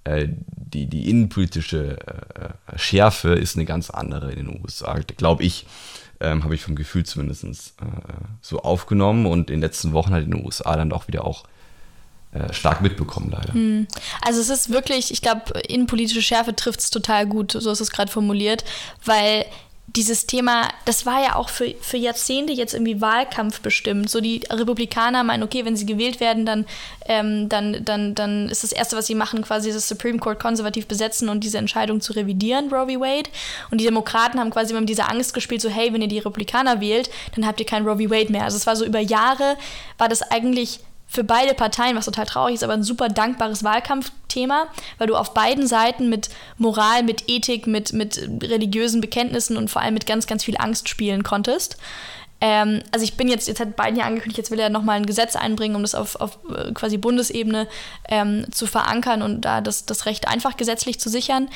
äh, 0.05 0.29
die, 0.29 0.87
die 0.87 1.09
innenpolitische 1.09 1.99
äh, 1.99 2.79
Schärfe 2.79 3.31
ist 3.31 3.57
eine 3.57 3.65
ganz 3.65 3.89
andere 3.89 4.33
in 4.33 4.47
den 4.47 4.61
USA, 4.61 4.99
glaube 5.17 5.45
ich. 5.45 5.67
Ähm, 6.21 6.43
habe 6.43 6.57
ich 6.57 6.63
vom 6.63 6.75
Gefühl 6.75 7.07
zumindest 7.07 7.45
äh, 7.45 7.85
so 8.43 8.61
aufgenommen 8.61 9.25
und 9.25 9.51
in 9.51 9.57
den 9.57 9.61
letzten 9.61 9.93
Wochen 9.93 10.13
halt 10.13 10.25
in 10.25 10.33
den 10.33 10.45
USA 10.45 10.77
dann 10.77 10.91
doch 10.91 11.09
wieder 11.09 11.25
auch 11.25 11.45
äh, 11.45 11.58
stark 12.53 12.81
mitbekommen, 12.81 13.31
leider. 13.31 13.53
Hm. 13.53 13.87
Also 14.23 14.41
es 14.41 14.49
ist 14.49 14.71
wirklich, 14.71 15.11
ich 15.11 15.23
glaube, 15.23 15.59
innenpolitische 15.69 16.23
Schärfe 16.23 16.55
trifft 16.55 16.81
es 16.81 16.91
total 16.91 17.27
gut, 17.27 17.53
so 17.53 17.71
ist 17.71 17.81
es 17.81 17.91
gerade 17.91 18.11
formuliert, 18.11 18.65
weil 19.05 19.45
dieses 19.97 20.27
Thema, 20.27 20.69
das 20.85 21.07
war 21.07 21.23
ja 21.23 21.35
auch 21.37 21.49
für, 21.49 21.75
für 21.81 21.97
Jahrzehnte 21.97 22.53
jetzt 22.53 22.75
irgendwie 22.75 23.01
Wahlkampf 23.01 23.61
bestimmt. 23.61 24.11
So 24.11 24.21
die 24.21 24.43
Republikaner 24.51 25.25
meinen, 25.25 25.43
okay, 25.43 25.65
wenn 25.65 25.77
sie 25.77 25.87
gewählt 25.87 26.21
werden, 26.21 26.45
dann, 26.45 26.67
ähm, 27.07 27.49
dann, 27.49 27.85
dann, 27.85 28.15
dann 28.15 28.51
ist 28.51 28.63
das 28.63 28.73
Erste, 28.73 28.97
was 28.97 29.07
sie 29.07 29.15
machen, 29.15 29.41
quasi 29.43 29.73
das 29.73 29.89
Supreme 29.89 30.19
Court 30.19 30.41
konservativ 30.41 30.87
besetzen 30.87 31.31
und 31.31 31.43
diese 31.43 31.57
Entscheidung 31.57 32.03
zu 32.03 32.13
revidieren, 32.13 32.69
Roe 32.69 32.87
v. 32.87 33.01
Wade. 33.01 33.31
Und 33.71 33.81
die 33.81 33.87
Demokraten 33.87 34.39
haben 34.39 34.51
quasi 34.51 34.75
mit 34.75 34.89
dieser 34.91 35.11
Angst 35.11 35.33
gespielt, 35.33 35.63
so 35.63 35.71
hey, 35.71 35.93
wenn 35.93 36.03
ihr 36.03 36.09
die 36.09 36.19
Republikaner 36.19 36.83
wählt, 36.83 37.09
dann 37.35 37.47
habt 37.47 37.59
ihr 37.59 37.67
kein 37.67 37.87
Roe 37.87 37.97
v. 37.97 38.11
Wade 38.11 38.31
mehr. 38.31 38.45
Also 38.45 38.59
es 38.59 38.67
war 38.67 38.77
so 38.77 38.85
über 38.85 39.01
Jahre, 39.01 39.57
war 39.97 40.11
das 40.11 40.21
eigentlich 40.21 40.81
für 41.09 41.25
beide 41.25 41.55
Parteien, 41.55 41.97
was 41.97 42.05
total 42.05 42.27
traurig 42.27 42.55
ist, 42.55 42.63
aber 42.63 42.75
ein 42.75 42.83
super 42.83 43.09
dankbares 43.09 43.65
Wahlkampfthema, 43.65 44.67
weil 44.99 45.07
du 45.07 45.17
auf 45.17 45.33
beiden 45.33 45.67
Seiten 45.67 46.11
mit 46.11 46.29
Moral, 46.59 47.03
mit 47.03 47.25
Ethik, 47.29 47.67
mit, 47.67 47.95
mit 47.95 48.29
religiösen 48.43 49.01
Bekenntnissen 49.01 49.57
und 49.57 49.71
vor 49.71 49.81
allem 49.81 49.95
mit 49.95 50.07
ganz, 50.07 50.27
ganz 50.27 50.45
viel 50.45 50.59
Angst 50.59 50.89
spielen 50.89 51.23
konntest. 51.23 51.79
Ähm, 52.41 52.83
also 52.93 53.05
ich 53.05 53.17
bin 53.17 53.27
jetzt, 53.27 53.49
jetzt 53.49 53.59
hat 53.59 53.75
Biden 53.75 53.97
ja 53.97 54.05
angekündigt, 54.05 54.39
jetzt 54.39 54.51
will 54.51 54.61
er 54.61 54.69
nochmal 54.69 54.97
ein 54.97 55.07
Gesetz 55.07 55.35
einbringen, 55.35 55.77
um 55.77 55.83
das 55.83 55.95
auf, 55.95 56.17
auf 56.17 56.39
äh, 56.55 56.73
quasi 56.73 56.99
Bundesebene 56.99 57.67
ähm, 58.09 58.47
zu 58.53 58.67
verankern 58.67 59.23
und 59.23 59.41
da 59.41 59.63
das, 59.63 59.87
das 59.87 60.05
Recht 60.05 60.29
einfach 60.29 60.57
gesetzlich 60.59 61.01
zu 61.01 61.09
sichern. 61.09 61.49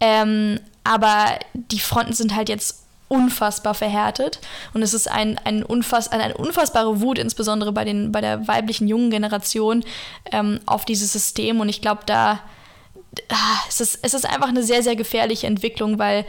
Ähm, 0.00 0.60
aber 0.84 1.38
die 1.54 1.80
Fronten 1.80 2.12
sind 2.12 2.36
halt 2.36 2.48
jetzt 2.48 2.84
unfassbar 3.08 3.74
verhärtet. 3.74 4.40
Und 4.74 4.82
es 4.82 4.94
ist 4.94 5.10
ein, 5.10 5.38
ein 5.44 5.62
unfass, 5.62 6.08
eine 6.08 6.36
unfassbare 6.36 7.00
Wut, 7.00 7.18
insbesondere 7.18 7.72
bei, 7.72 7.84
den, 7.84 8.12
bei 8.12 8.20
der 8.20 8.46
weiblichen 8.46 8.86
jungen 8.86 9.10
Generation, 9.10 9.84
ähm, 10.30 10.60
auf 10.66 10.84
dieses 10.84 11.12
System. 11.12 11.60
Und 11.60 11.68
ich 11.68 11.80
glaube, 11.80 12.02
da 12.06 12.40
ah, 13.30 13.58
es 13.68 13.80
ist 13.80 13.98
es 14.02 14.14
ist 14.14 14.28
einfach 14.28 14.48
eine 14.48 14.62
sehr, 14.62 14.82
sehr 14.82 14.96
gefährliche 14.96 15.46
Entwicklung, 15.46 15.98
weil 15.98 16.24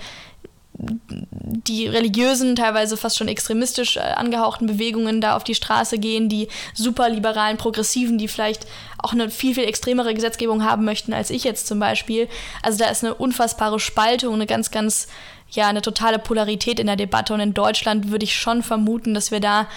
die 0.81 1.87
religiösen, 1.87 2.55
teilweise 2.55 2.95
fast 2.95 3.17
schon 3.17 3.27
extremistisch 3.27 3.97
äh, 3.97 3.99
angehauchten 3.99 4.65
Bewegungen 4.65 5.19
da 5.19 5.35
auf 5.35 5.43
die 5.43 5.55
Straße 5.55 5.97
gehen, 5.97 6.29
die 6.29 6.47
superliberalen 6.73 7.57
Progressiven, 7.57 8.17
die 8.17 8.29
vielleicht 8.29 8.65
auch 8.97 9.11
eine 9.11 9.29
viel, 9.29 9.55
viel 9.55 9.65
extremere 9.65 10.13
Gesetzgebung 10.13 10.63
haben 10.63 10.85
möchten 10.85 11.11
als 11.11 11.31
ich 11.31 11.43
jetzt 11.43 11.67
zum 11.67 11.79
Beispiel. 11.79 12.29
Also 12.63 12.77
da 12.77 12.89
ist 12.89 13.03
eine 13.03 13.13
unfassbare 13.13 13.79
Spaltung, 13.79 14.35
eine 14.35 14.45
ganz, 14.45 14.71
ganz 14.71 15.07
ja 15.51 15.67
eine 15.67 15.81
totale 15.81 16.19
Polarität 16.19 16.79
in 16.79 16.87
der 16.87 16.95
Debatte. 16.95 17.33
Und 17.33 17.39
in 17.39 17.53
Deutschland 17.53 18.11
würde 18.11 18.25
ich 18.25 18.35
schon 18.35 18.63
vermuten, 18.63 19.13
dass 19.13 19.31
wir 19.31 19.39
da 19.39 19.67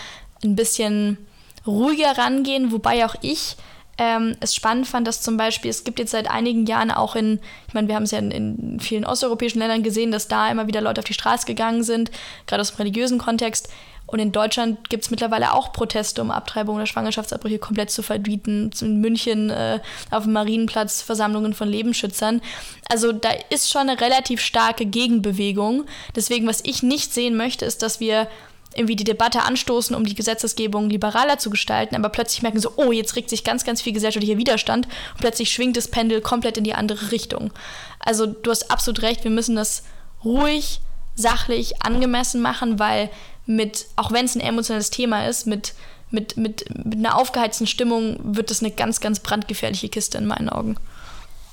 ein 0.44 0.56
bisschen 0.56 1.18
ruhiger 1.66 2.18
rangehen, 2.18 2.72
wobei 2.72 3.04
auch 3.04 3.14
ich 3.22 3.56
ähm, 3.98 4.36
es 4.40 4.54
spannend 4.54 4.86
fand, 4.86 5.06
dass 5.06 5.20
zum 5.20 5.36
Beispiel, 5.36 5.70
es 5.70 5.84
gibt 5.84 5.98
jetzt 5.98 6.12
seit 6.12 6.30
einigen 6.30 6.66
Jahren 6.66 6.90
auch 6.90 7.14
in, 7.14 7.40
ich 7.68 7.74
meine, 7.74 7.88
wir 7.88 7.94
haben 7.94 8.04
es 8.04 8.10
ja 8.10 8.18
in, 8.18 8.30
in, 8.30 8.80
vielen 8.80 9.04
osteuropäischen 9.04 9.58
Ländern 9.58 9.82
gesehen, 9.82 10.10
dass 10.10 10.28
da 10.28 10.50
immer 10.50 10.66
wieder 10.66 10.80
Leute 10.80 11.00
auf 11.00 11.04
die 11.04 11.14
Straße 11.14 11.46
gegangen 11.46 11.82
sind, 11.82 12.10
gerade 12.46 12.62
aus 12.62 12.72
dem 12.72 12.78
religiösen 12.78 13.18
Kontext, 13.18 13.68
Und 14.12 14.18
in 14.18 14.30
Deutschland 14.30 14.90
gibt 14.90 15.04
es 15.04 15.10
mittlerweile 15.10 15.54
auch 15.54 15.72
Proteste, 15.72 16.20
um 16.20 16.30
Abtreibung 16.30 16.76
oder 16.76 16.86
Schwangerschaftsabbrüche 16.86 17.58
komplett 17.58 17.90
zu 17.90 18.02
verbieten. 18.02 18.70
In 18.80 19.00
München 19.00 19.48
äh, 19.48 19.80
auf 20.10 20.24
dem 20.24 20.34
Marienplatz 20.34 21.00
Versammlungen 21.00 21.54
von 21.54 21.68
Lebensschützern. 21.68 22.42
Also 22.90 23.12
da 23.12 23.30
ist 23.48 23.70
schon 23.70 23.88
eine 23.88 24.00
relativ 24.00 24.42
starke 24.42 24.84
Gegenbewegung. 24.84 25.84
Deswegen, 26.14 26.46
was 26.46 26.60
ich 26.62 26.82
nicht 26.82 27.14
sehen 27.14 27.36
möchte, 27.36 27.64
ist, 27.64 27.82
dass 27.82 28.00
wir 28.00 28.28
irgendwie 28.74 28.96
die 28.96 29.04
Debatte 29.04 29.42
anstoßen, 29.42 29.96
um 29.96 30.04
die 30.04 30.14
Gesetzesgebung 30.14 30.90
liberaler 30.90 31.38
zu 31.38 31.50
gestalten, 31.50 31.94
aber 31.94 32.08
plötzlich 32.08 32.42
merken 32.42 32.60
so, 32.60 32.72
oh, 32.76 32.92
jetzt 32.92 33.16
regt 33.16 33.30
sich 33.30 33.44
ganz, 33.44 33.64
ganz 33.64 33.82
viel 33.82 33.92
gesellschaftlicher 33.92 34.38
Widerstand 34.38 34.86
und 34.86 35.20
plötzlich 35.20 35.52
schwingt 35.52 35.76
das 35.76 35.88
Pendel 35.88 36.20
komplett 36.20 36.56
in 36.56 36.64
die 36.64 36.74
andere 36.74 37.12
Richtung. 37.12 37.52
Also 37.98 38.26
du 38.26 38.50
hast 38.50 38.70
absolut 38.70 39.02
recht, 39.02 39.24
wir 39.24 39.30
müssen 39.30 39.56
das 39.56 39.84
ruhig, 40.24 40.80
sachlich, 41.14 41.82
angemessen 41.82 42.40
machen, 42.40 42.78
weil 42.78 43.10
mit, 43.46 43.86
auch 43.96 44.12
wenn 44.12 44.24
es 44.24 44.34
ein 44.34 44.40
emotionales 44.40 44.90
Thema 44.90 45.26
ist, 45.26 45.46
mit, 45.46 45.74
mit, 46.10 46.36
mit, 46.36 46.64
mit 46.84 46.98
einer 46.98 47.16
aufgeheizten 47.16 47.66
Stimmung 47.66 48.18
wird 48.22 48.50
das 48.50 48.60
eine 48.60 48.70
ganz, 48.70 49.00
ganz 49.00 49.20
brandgefährliche 49.20 49.88
Kiste 49.88 50.18
in 50.18 50.26
meinen 50.26 50.48
Augen. 50.48 50.76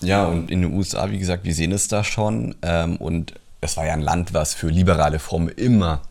Ja, 0.01 0.25
und 0.25 0.49
in 0.49 0.61
den 0.61 0.73
USA, 0.73 1.09
wie 1.11 1.19
gesagt, 1.19 1.43
wir 1.43 1.53
sehen 1.53 1.71
es 1.71 1.87
da 1.87 2.03
schon. 2.03 2.55
Ähm, 2.61 2.97
und 2.97 3.33
es 3.61 3.75
war 3.77 3.85
ja 3.85 3.93
ein 3.93 4.01
Land, 4.01 4.33
was 4.33 4.53
für 4.53 4.69
liberale 4.69 5.19
Formen 5.19 5.49
immer 5.49 6.01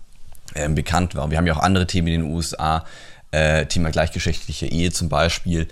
ähm, 0.55 0.75
bekannt 0.75 1.15
war. 1.15 1.31
Wir 1.31 1.39
haben 1.39 1.47
ja 1.47 1.55
auch 1.55 1.63
andere 1.63 1.87
Themen 1.87 2.09
in 2.09 2.23
den 2.23 2.31
USA, 2.31 2.85
äh, 3.31 3.67
Thema 3.67 3.91
gleichgeschlechtliche 3.91 4.67
Ehe 4.67 4.91
zum 4.91 5.09
Beispiel, 5.09 5.69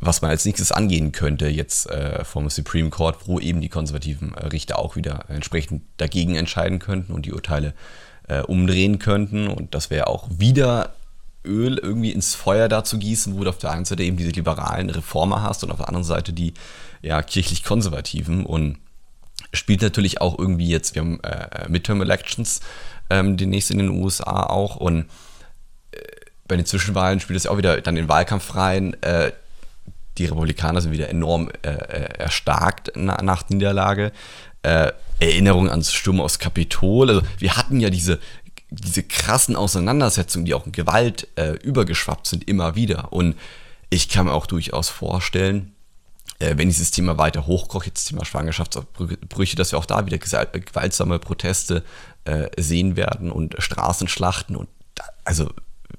was 0.00 0.22
man 0.22 0.30
als 0.30 0.44
nächstes 0.44 0.72
angehen 0.72 1.12
könnte, 1.12 1.48
jetzt 1.48 1.90
äh, 1.90 2.24
vom 2.24 2.48
Supreme 2.50 2.90
Court, 2.90 3.26
wo 3.26 3.40
eben 3.40 3.60
die 3.60 3.68
konservativen 3.68 4.34
äh, 4.34 4.46
Richter 4.46 4.78
auch 4.78 4.96
wieder 4.96 5.24
entsprechend 5.28 5.82
dagegen 5.96 6.36
entscheiden 6.36 6.78
könnten 6.78 7.12
und 7.12 7.26
die 7.26 7.32
Urteile 7.32 7.74
äh, 8.28 8.40
umdrehen 8.40 8.98
könnten. 8.98 9.48
Und 9.48 9.74
das 9.74 9.90
wäre 9.90 10.06
auch 10.06 10.28
wieder 10.30 10.94
Öl 11.44 11.78
irgendwie 11.78 12.12
ins 12.12 12.34
Feuer 12.34 12.68
dazu 12.68 12.98
gießen, 12.98 13.36
wo 13.38 13.44
du 13.44 13.50
auf 13.50 13.58
der 13.58 13.70
einen 13.72 13.84
Seite 13.84 14.02
eben 14.02 14.16
diese 14.16 14.30
liberalen 14.30 14.90
Reformer 14.90 15.42
hast 15.42 15.64
und 15.64 15.70
auf 15.70 15.78
der 15.78 15.88
anderen 15.88 16.04
Seite 16.04 16.32
die 16.32 16.54
ja, 17.02 17.22
kirchlich-konservativen. 17.22 18.44
Und 18.44 18.78
spielt 19.52 19.82
natürlich 19.82 20.20
auch 20.20 20.38
irgendwie 20.38 20.68
jetzt, 20.68 20.94
wir 20.94 21.02
haben 21.02 21.20
äh, 21.22 21.68
Midterm-Elections 21.68 22.60
ähm, 23.10 23.36
demnächst 23.36 23.70
in 23.70 23.78
den 23.78 23.88
USA 23.90 24.42
auch 24.44 24.76
und 24.76 25.06
äh, 25.92 25.98
bei 26.46 26.56
den 26.56 26.66
Zwischenwahlen 26.66 27.20
spielt 27.20 27.38
es 27.38 27.46
auch 27.46 27.58
wieder 27.58 27.80
dann 27.80 27.94
den 27.94 28.08
Wahlkampf 28.08 28.54
rein. 28.54 29.00
Äh, 29.02 29.32
die 30.18 30.26
Republikaner 30.26 30.80
sind 30.80 30.92
wieder 30.92 31.08
enorm 31.08 31.50
äh, 31.62 31.70
äh 31.70 32.18
erstarkt 32.18 32.92
na, 32.96 33.22
nach 33.22 33.48
Niederlage. 33.48 34.12
Äh, 34.62 34.92
Erinnerung 35.20 35.68
ans 35.68 35.92
Sturm 35.92 36.20
aus 36.20 36.38
Kapitol. 36.38 37.10
Also 37.10 37.22
wir 37.38 37.56
hatten 37.56 37.80
ja 37.80 37.90
diese, 37.90 38.20
diese 38.70 39.02
krassen 39.02 39.56
Auseinandersetzungen, 39.56 40.44
die 40.44 40.54
auch 40.54 40.66
in 40.66 40.72
Gewalt 40.72 41.26
äh, 41.36 41.52
übergeschwappt 41.52 42.26
sind, 42.26 42.48
immer 42.48 42.74
wieder. 42.76 43.12
Und 43.12 43.36
ich 43.90 44.08
kann 44.08 44.26
mir 44.26 44.32
auch 44.32 44.46
durchaus 44.46 44.88
vorstellen, 44.88 45.74
äh, 46.38 46.56
wenn 46.56 46.68
dieses 46.68 46.90
Thema 46.90 47.18
weiter 47.18 47.46
hochkocht, 47.46 47.86
jetzt 47.86 48.04
Thema 48.04 48.24
Schwangerschaftsbrüche, 48.24 49.56
dass 49.56 49.72
wir 49.72 49.78
auch 49.78 49.86
da 49.86 50.06
wieder 50.06 50.18
gewaltsame 50.18 51.18
Proteste 51.18 51.82
äh, 52.24 52.48
sehen 52.56 52.96
werden 52.96 53.32
und 53.32 53.56
Straßenschlachten 53.58 54.54
und 54.54 54.68
da, 54.94 55.04
also 55.24 55.50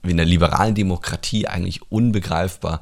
in 0.04 0.18
der 0.18 0.26
liberalen 0.26 0.76
Demokratie 0.76 1.48
eigentlich 1.48 1.92
unbegreifbar, 1.92 2.82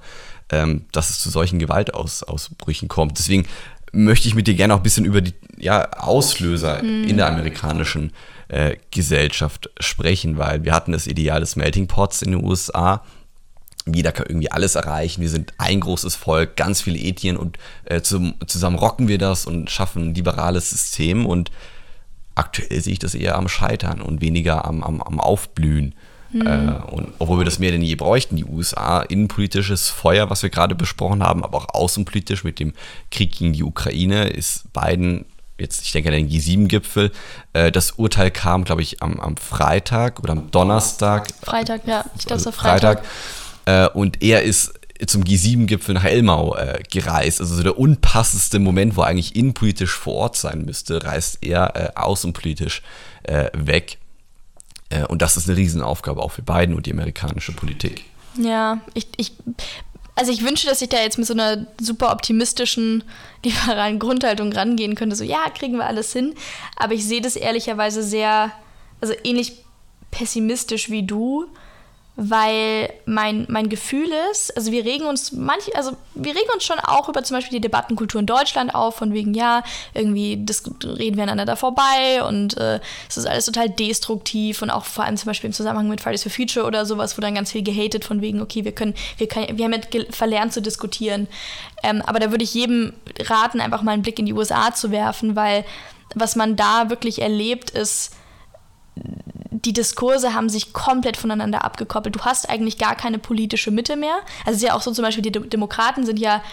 ähm, 0.50 0.86
dass 0.92 1.10
es 1.10 1.20
zu 1.20 1.30
solchen 1.30 1.58
Gewaltausbrüchen 1.58 2.90
kommt. 2.90 3.18
Deswegen 3.18 3.48
möchte 3.92 4.28
ich 4.28 4.36
mit 4.36 4.48
dir 4.48 4.56
gerne 4.56 4.74
auch 4.74 4.80
ein 4.80 4.84
bisschen 4.84 5.06
über 5.06 5.22
die 5.22 5.34
ja, 5.58 5.90
Auslöser 5.92 6.84
mhm. 6.84 7.06
in 7.06 7.18
der 7.18 7.28
amerikanischen 7.28 8.12
äh, 8.50 8.78
Gesellschaft 8.92 9.70
sprechen, 9.80 10.38
weil 10.38 10.64
wir 10.64 10.74
hatten 10.74 10.92
das 10.92 11.08
Ideal 11.08 11.40
des 11.40 11.56
Melting 11.56 11.88
Pots 11.88 12.22
in 12.22 12.32
den 12.32 12.44
USA. 12.44 13.04
Jeder 13.86 14.12
kann 14.12 14.26
irgendwie 14.28 14.52
alles 14.52 14.76
erreichen. 14.76 15.22
Wir 15.22 15.30
sind 15.30 15.54
ein 15.58 15.80
großes 15.80 16.16
Volk, 16.16 16.56
ganz 16.56 16.82
viele 16.82 16.98
Ethien 16.98 17.38
und 17.38 17.58
äh, 17.86 18.02
zum, 18.02 18.36
zusammen 18.46 18.78
rocken 18.78 19.08
wir 19.08 19.18
das 19.18 19.46
und 19.46 19.70
schaffen 19.70 20.10
ein 20.10 20.16
liberales 20.16 20.70
System. 20.70 21.26
Und 21.26 21.52
aktuell 22.36 22.82
sehe 22.82 22.94
ich 22.94 23.00
das 23.00 23.16
eher 23.16 23.36
am 23.36 23.48
Scheitern 23.48 24.02
und 24.02 24.22
weniger 24.22 24.66
am, 24.66 24.84
am, 24.84 25.02
am 25.02 25.20
Aufblühen. 25.20 25.96
Mhm. 26.32 26.48
Äh, 26.48 26.92
und 26.92 27.14
obwohl 27.20 27.40
wir 27.40 27.46
das 27.46 27.60
mehr 27.60 27.72
denn 27.72 27.82
je 27.82 27.96
bräuchten, 27.96 28.36
die 28.36 28.46
USA, 28.46 29.02
innenpolitisches 29.02 29.90
Feuer, 29.90 30.30
was 30.30 30.44
wir 30.44 30.50
gerade 30.50 30.76
besprochen 30.76 31.24
haben, 31.24 31.44
aber 31.44 31.58
auch 31.58 31.70
außenpolitisch 31.74 32.44
mit 32.44 32.60
dem 32.60 32.74
Krieg 33.12 33.38
gegen 33.38 33.54
die 33.54 33.64
Ukraine, 33.64 34.28
ist 34.28 34.72
Biden 34.74 35.26
jetzt, 35.60 35.84
ich 35.84 35.92
denke 35.92 36.10
an 36.10 36.16
den 36.16 36.30
G7-Gipfel, 36.30 37.12
äh, 37.54 37.72
das 37.72 37.92
Urteil 37.92 38.32
kam, 38.32 38.64
glaube 38.64 38.82
ich, 38.82 39.02
am, 39.02 39.20
am 39.20 39.38
Freitag 39.38 40.20
oder 40.20 40.34
am 40.34 40.52
Donnerstag. 40.52 41.28
Freitag, 41.42 41.88
ja, 41.88 42.06
ich 42.18 42.26
glaube, 42.26 42.40
es 42.40 42.46
war 42.46 42.54
Freitag. 42.54 43.04
Freitag. 43.66 43.94
Äh, 43.94 43.98
und 43.98 44.22
er 44.24 44.44
ist 44.44 44.74
zum 45.06 45.24
G7-Gipfel 45.24 45.94
nach 45.94 46.06
Elmau 46.06 46.56
äh, 46.56 46.82
gereist. 46.90 47.40
Also 47.40 47.56
so 47.56 47.64
der 47.64 47.78
unpassendste 47.78 48.60
Moment, 48.60 48.96
wo 48.96 49.02
er 49.02 49.08
eigentlich 49.08 49.36
innenpolitisch 49.36 49.94
vor 49.94 50.16
Ort 50.16 50.36
sein 50.36 50.66
müsste, 50.66 51.04
reist 51.04 51.40
er 51.42 51.94
außenpolitisch 51.96 52.82
weg. 53.54 53.98
Äh, 54.90 55.06
und 55.06 55.22
das 55.22 55.38
ist 55.38 55.50
eine 55.50 55.58
Riesenaufgabe 55.58 56.22
auch 56.22 56.32
für 56.32 56.42
Biden 56.42 56.76
und 56.76 56.86
die 56.86 56.92
amerikanische 56.92 57.52
Politik. 57.52 58.06
Ja, 58.36 58.82
ich, 58.94 59.08
ich 59.18 59.34
also 60.18 60.32
ich 60.32 60.44
wünsche, 60.44 60.66
dass 60.68 60.82
ich 60.82 60.90
da 60.90 60.98
jetzt 60.98 61.20
mit 61.20 61.28
so 61.28 61.34
einer 61.34 61.68
super 61.80 62.12
optimistischen, 62.12 63.04
liberalen 63.44 64.00
Grundhaltung 64.00 64.52
rangehen 64.52 64.96
könnte. 64.96 65.16
So, 65.16 65.24
ja, 65.24 65.46
kriegen 65.56 65.78
wir 65.78 65.86
alles 65.86 66.12
hin. 66.12 66.34
Aber 66.76 66.94
ich 66.94 67.06
sehe 67.06 67.22
das 67.22 67.36
ehrlicherweise 67.36 68.02
sehr, 68.02 68.52
also 69.00 69.14
ähnlich 69.24 69.64
pessimistisch 70.10 70.90
wie 70.90 71.04
du 71.04 71.46
weil 72.20 72.92
mein, 73.06 73.46
mein 73.48 73.70
Gefühl 73.70 74.10
ist, 74.32 74.58
also 74.58 74.72
wir 74.72 74.84
regen 74.84 75.06
uns 75.06 75.32
manch, 75.34 75.76
also 75.76 75.96
wir 76.16 76.36
regen 76.36 76.50
uns 76.52 76.64
schon 76.64 76.80
auch 76.80 77.08
über 77.08 77.24
zum 77.24 77.38
Beispiel 77.38 77.60
die 77.60 77.62
Debattenkultur 77.62 78.20
in 78.20 78.26
Deutschland 78.26 78.74
auf, 78.74 78.96
von 78.96 79.14
wegen, 79.14 79.36
ja, 79.36 79.62
irgendwie 79.94 80.44
reden 80.84 81.16
wir 81.16 81.24
einander 81.24 81.46
da 81.46 81.56
vorbei 81.56 82.24
und 82.28 82.58
äh, 82.58 82.80
es 83.08 83.18
ist 83.18 83.28
alles 83.28 83.46
total 83.46 83.70
destruktiv 83.70 84.64
und 84.64 84.72
auch 84.72 84.86
vor 84.86 85.06
allem 85.06 85.16
zum 85.16 85.28
Beispiel 85.28 85.50
im 85.50 85.54
Zusammenhang 85.54 85.90
mit 85.90 86.02
Fridays 86.02 86.24
for 86.24 86.32
Future 86.32 86.66
oder 86.66 86.88
sowas, 86.88 87.16
wo 87.20 87.22
dann 87.22 87.36
ganz 87.36 87.52
viel 87.52 87.62
gehatet 87.62 88.04
von 88.04 88.20
wegen, 88.20 88.42
okay, 88.42 88.66
wir 88.66 88.72
können, 88.72 88.96
wir 89.18 89.28
können, 89.28 89.56
wir 89.56 89.66
haben 89.66 89.74
jetzt 89.74 90.16
verlernt 90.16 90.54
zu 90.54 90.62
diskutieren. 90.64 91.28
Ähm, 91.84 92.02
aber 92.02 92.18
da 92.18 92.32
würde 92.32 92.44
ich 92.44 92.56
jedem 92.56 92.94
raten, 93.20 93.62
einfach 93.62 93.84
mal 93.84 93.92
einen 93.92 94.02
Blick 94.02 94.18
in 94.18 94.26
die 94.26 94.34
USA 94.34 94.74
zu 94.74 94.90
werfen, 94.90 95.36
weil 95.36 95.66
was 96.16 96.36
man 96.36 96.56
da 96.56 96.90
wirklich 96.90 97.22
erlebt, 97.22 97.70
ist, 97.70 98.16
die 99.66 99.74
Diskurse 99.74 100.34
haben 100.34 100.50
sich 100.50 100.74
komplett 100.74 101.18
voneinander 101.18 101.64
abgekoppelt. 101.64 102.16
Du 102.16 102.22
hast 102.22 102.50
eigentlich 102.50 102.78
gar 102.78 102.96
keine 102.96 103.20
politische 103.20 103.72
Mitte 103.72 103.96
mehr. 103.96 104.16
Also 104.46 104.52
es 104.52 104.58
ist 104.58 104.64
ja 104.64 104.74
auch 104.76 104.82
so 104.82 104.92
zum 104.92 105.04
Beispiel, 105.04 105.24
die 105.24 105.32
Demokraten 105.32 106.06
sind 106.06 106.20
ja, 106.20 106.44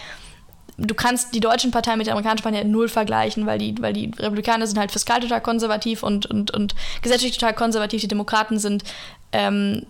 du 0.77 0.95
kannst 0.95 1.33
die 1.35 1.39
deutschen 1.39 1.71
Parteien 1.71 1.97
mit 1.97 2.07
der 2.07 2.13
amerikanischen 2.13 2.43
Partei 2.43 2.63
null 2.63 2.89
vergleichen, 2.89 3.45
weil 3.45 3.59
die, 3.59 3.75
weil 3.81 3.93
die 3.93 4.11
Republikaner 4.17 4.65
sind 4.65 4.79
halt 4.79 4.91
fiskal 4.91 5.19
total 5.19 5.41
konservativ 5.41 6.03
und, 6.03 6.25
und, 6.25 6.51
und 6.51 6.75
gesellschaftlich 7.01 7.37
total 7.37 7.53
konservativ. 7.53 8.01
Die 8.01 8.07
Demokraten 8.07 8.59
sind 8.59 8.83
ähm, 9.31 9.85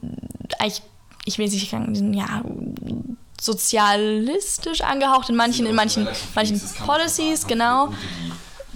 eigentlich, 0.60 0.82
ich 1.26 1.38
will 1.38 1.48
nicht 1.48 1.70
sagen, 1.70 2.14
ja, 2.14 2.44
sozialistisch 3.40 4.82
angehaucht 4.82 5.30
in 5.30 5.36
manchen, 5.36 5.66
in 5.66 5.76
manchen, 5.76 6.08
manchen 6.34 6.62
Policies, 6.86 7.48
genau 7.48 7.90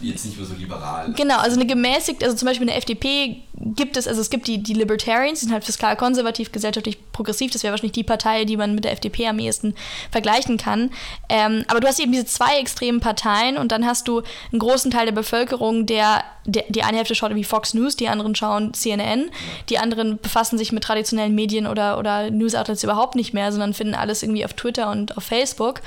jetzt 0.01 0.25
nicht 0.25 0.37
mehr 0.37 0.45
so 0.45 0.53
liberal. 0.53 1.13
Genau, 1.13 1.37
also 1.39 1.55
eine 1.55 1.65
gemäßigte, 1.65 2.25
also 2.25 2.37
zum 2.37 2.47
Beispiel 2.47 2.69
eine 2.69 2.77
FDP 2.77 3.43
gibt 3.59 3.97
es, 3.97 4.07
also 4.07 4.21
es 4.21 4.29
gibt 4.29 4.47
die, 4.47 4.63
die 4.63 4.73
Libertarians, 4.73 5.39
die 5.39 5.45
sind 5.45 5.53
halt 5.53 5.63
fiskal 5.63 5.95
konservativ, 5.95 6.51
gesellschaftlich 6.51 7.08
progressiv, 7.19 7.51
das 7.51 7.63
wäre 7.63 7.73
wahrscheinlich 7.73 7.91
die 7.91 8.03
Partei, 8.03 8.45
die 8.45 8.55
man 8.55 8.75
mit 8.75 8.85
der 8.85 8.93
FDP 8.93 9.27
am 9.27 9.39
ehesten 9.39 9.75
vergleichen 10.09 10.57
kann. 10.57 10.89
Ähm, 11.27 11.65
aber 11.67 11.81
du 11.81 11.87
hast 11.87 11.99
eben 11.99 12.13
diese 12.13 12.25
zwei 12.25 12.59
extremen 12.59 13.01
Parteien 13.01 13.57
und 13.57 13.73
dann 13.73 13.85
hast 13.85 14.07
du 14.07 14.21
einen 14.53 14.59
großen 14.59 14.89
Teil 14.89 15.05
der 15.05 15.11
Bevölkerung, 15.11 15.85
der, 15.85 16.23
der 16.45 16.63
die 16.69 16.83
eine 16.83 16.95
Hälfte 16.95 17.15
schaut 17.15 17.35
wie 17.35 17.43
Fox 17.43 17.73
News, 17.73 17.97
die 17.97 18.07
anderen 18.07 18.35
schauen 18.35 18.73
CNN, 18.73 19.31
die 19.67 19.79
anderen 19.79 20.17
befassen 20.17 20.57
sich 20.57 20.71
mit 20.71 20.81
traditionellen 20.81 21.35
Medien 21.35 21.67
oder, 21.67 21.99
oder 21.99 22.31
News-Outlets 22.31 22.85
überhaupt 22.85 23.15
nicht 23.15 23.33
mehr, 23.33 23.51
sondern 23.51 23.73
finden 23.73 23.95
alles 23.95 24.23
irgendwie 24.23 24.45
auf 24.45 24.53
Twitter 24.53 24.89
und 24.89 25.17
auf 25.17 25.25
Facebook 25.25 25.81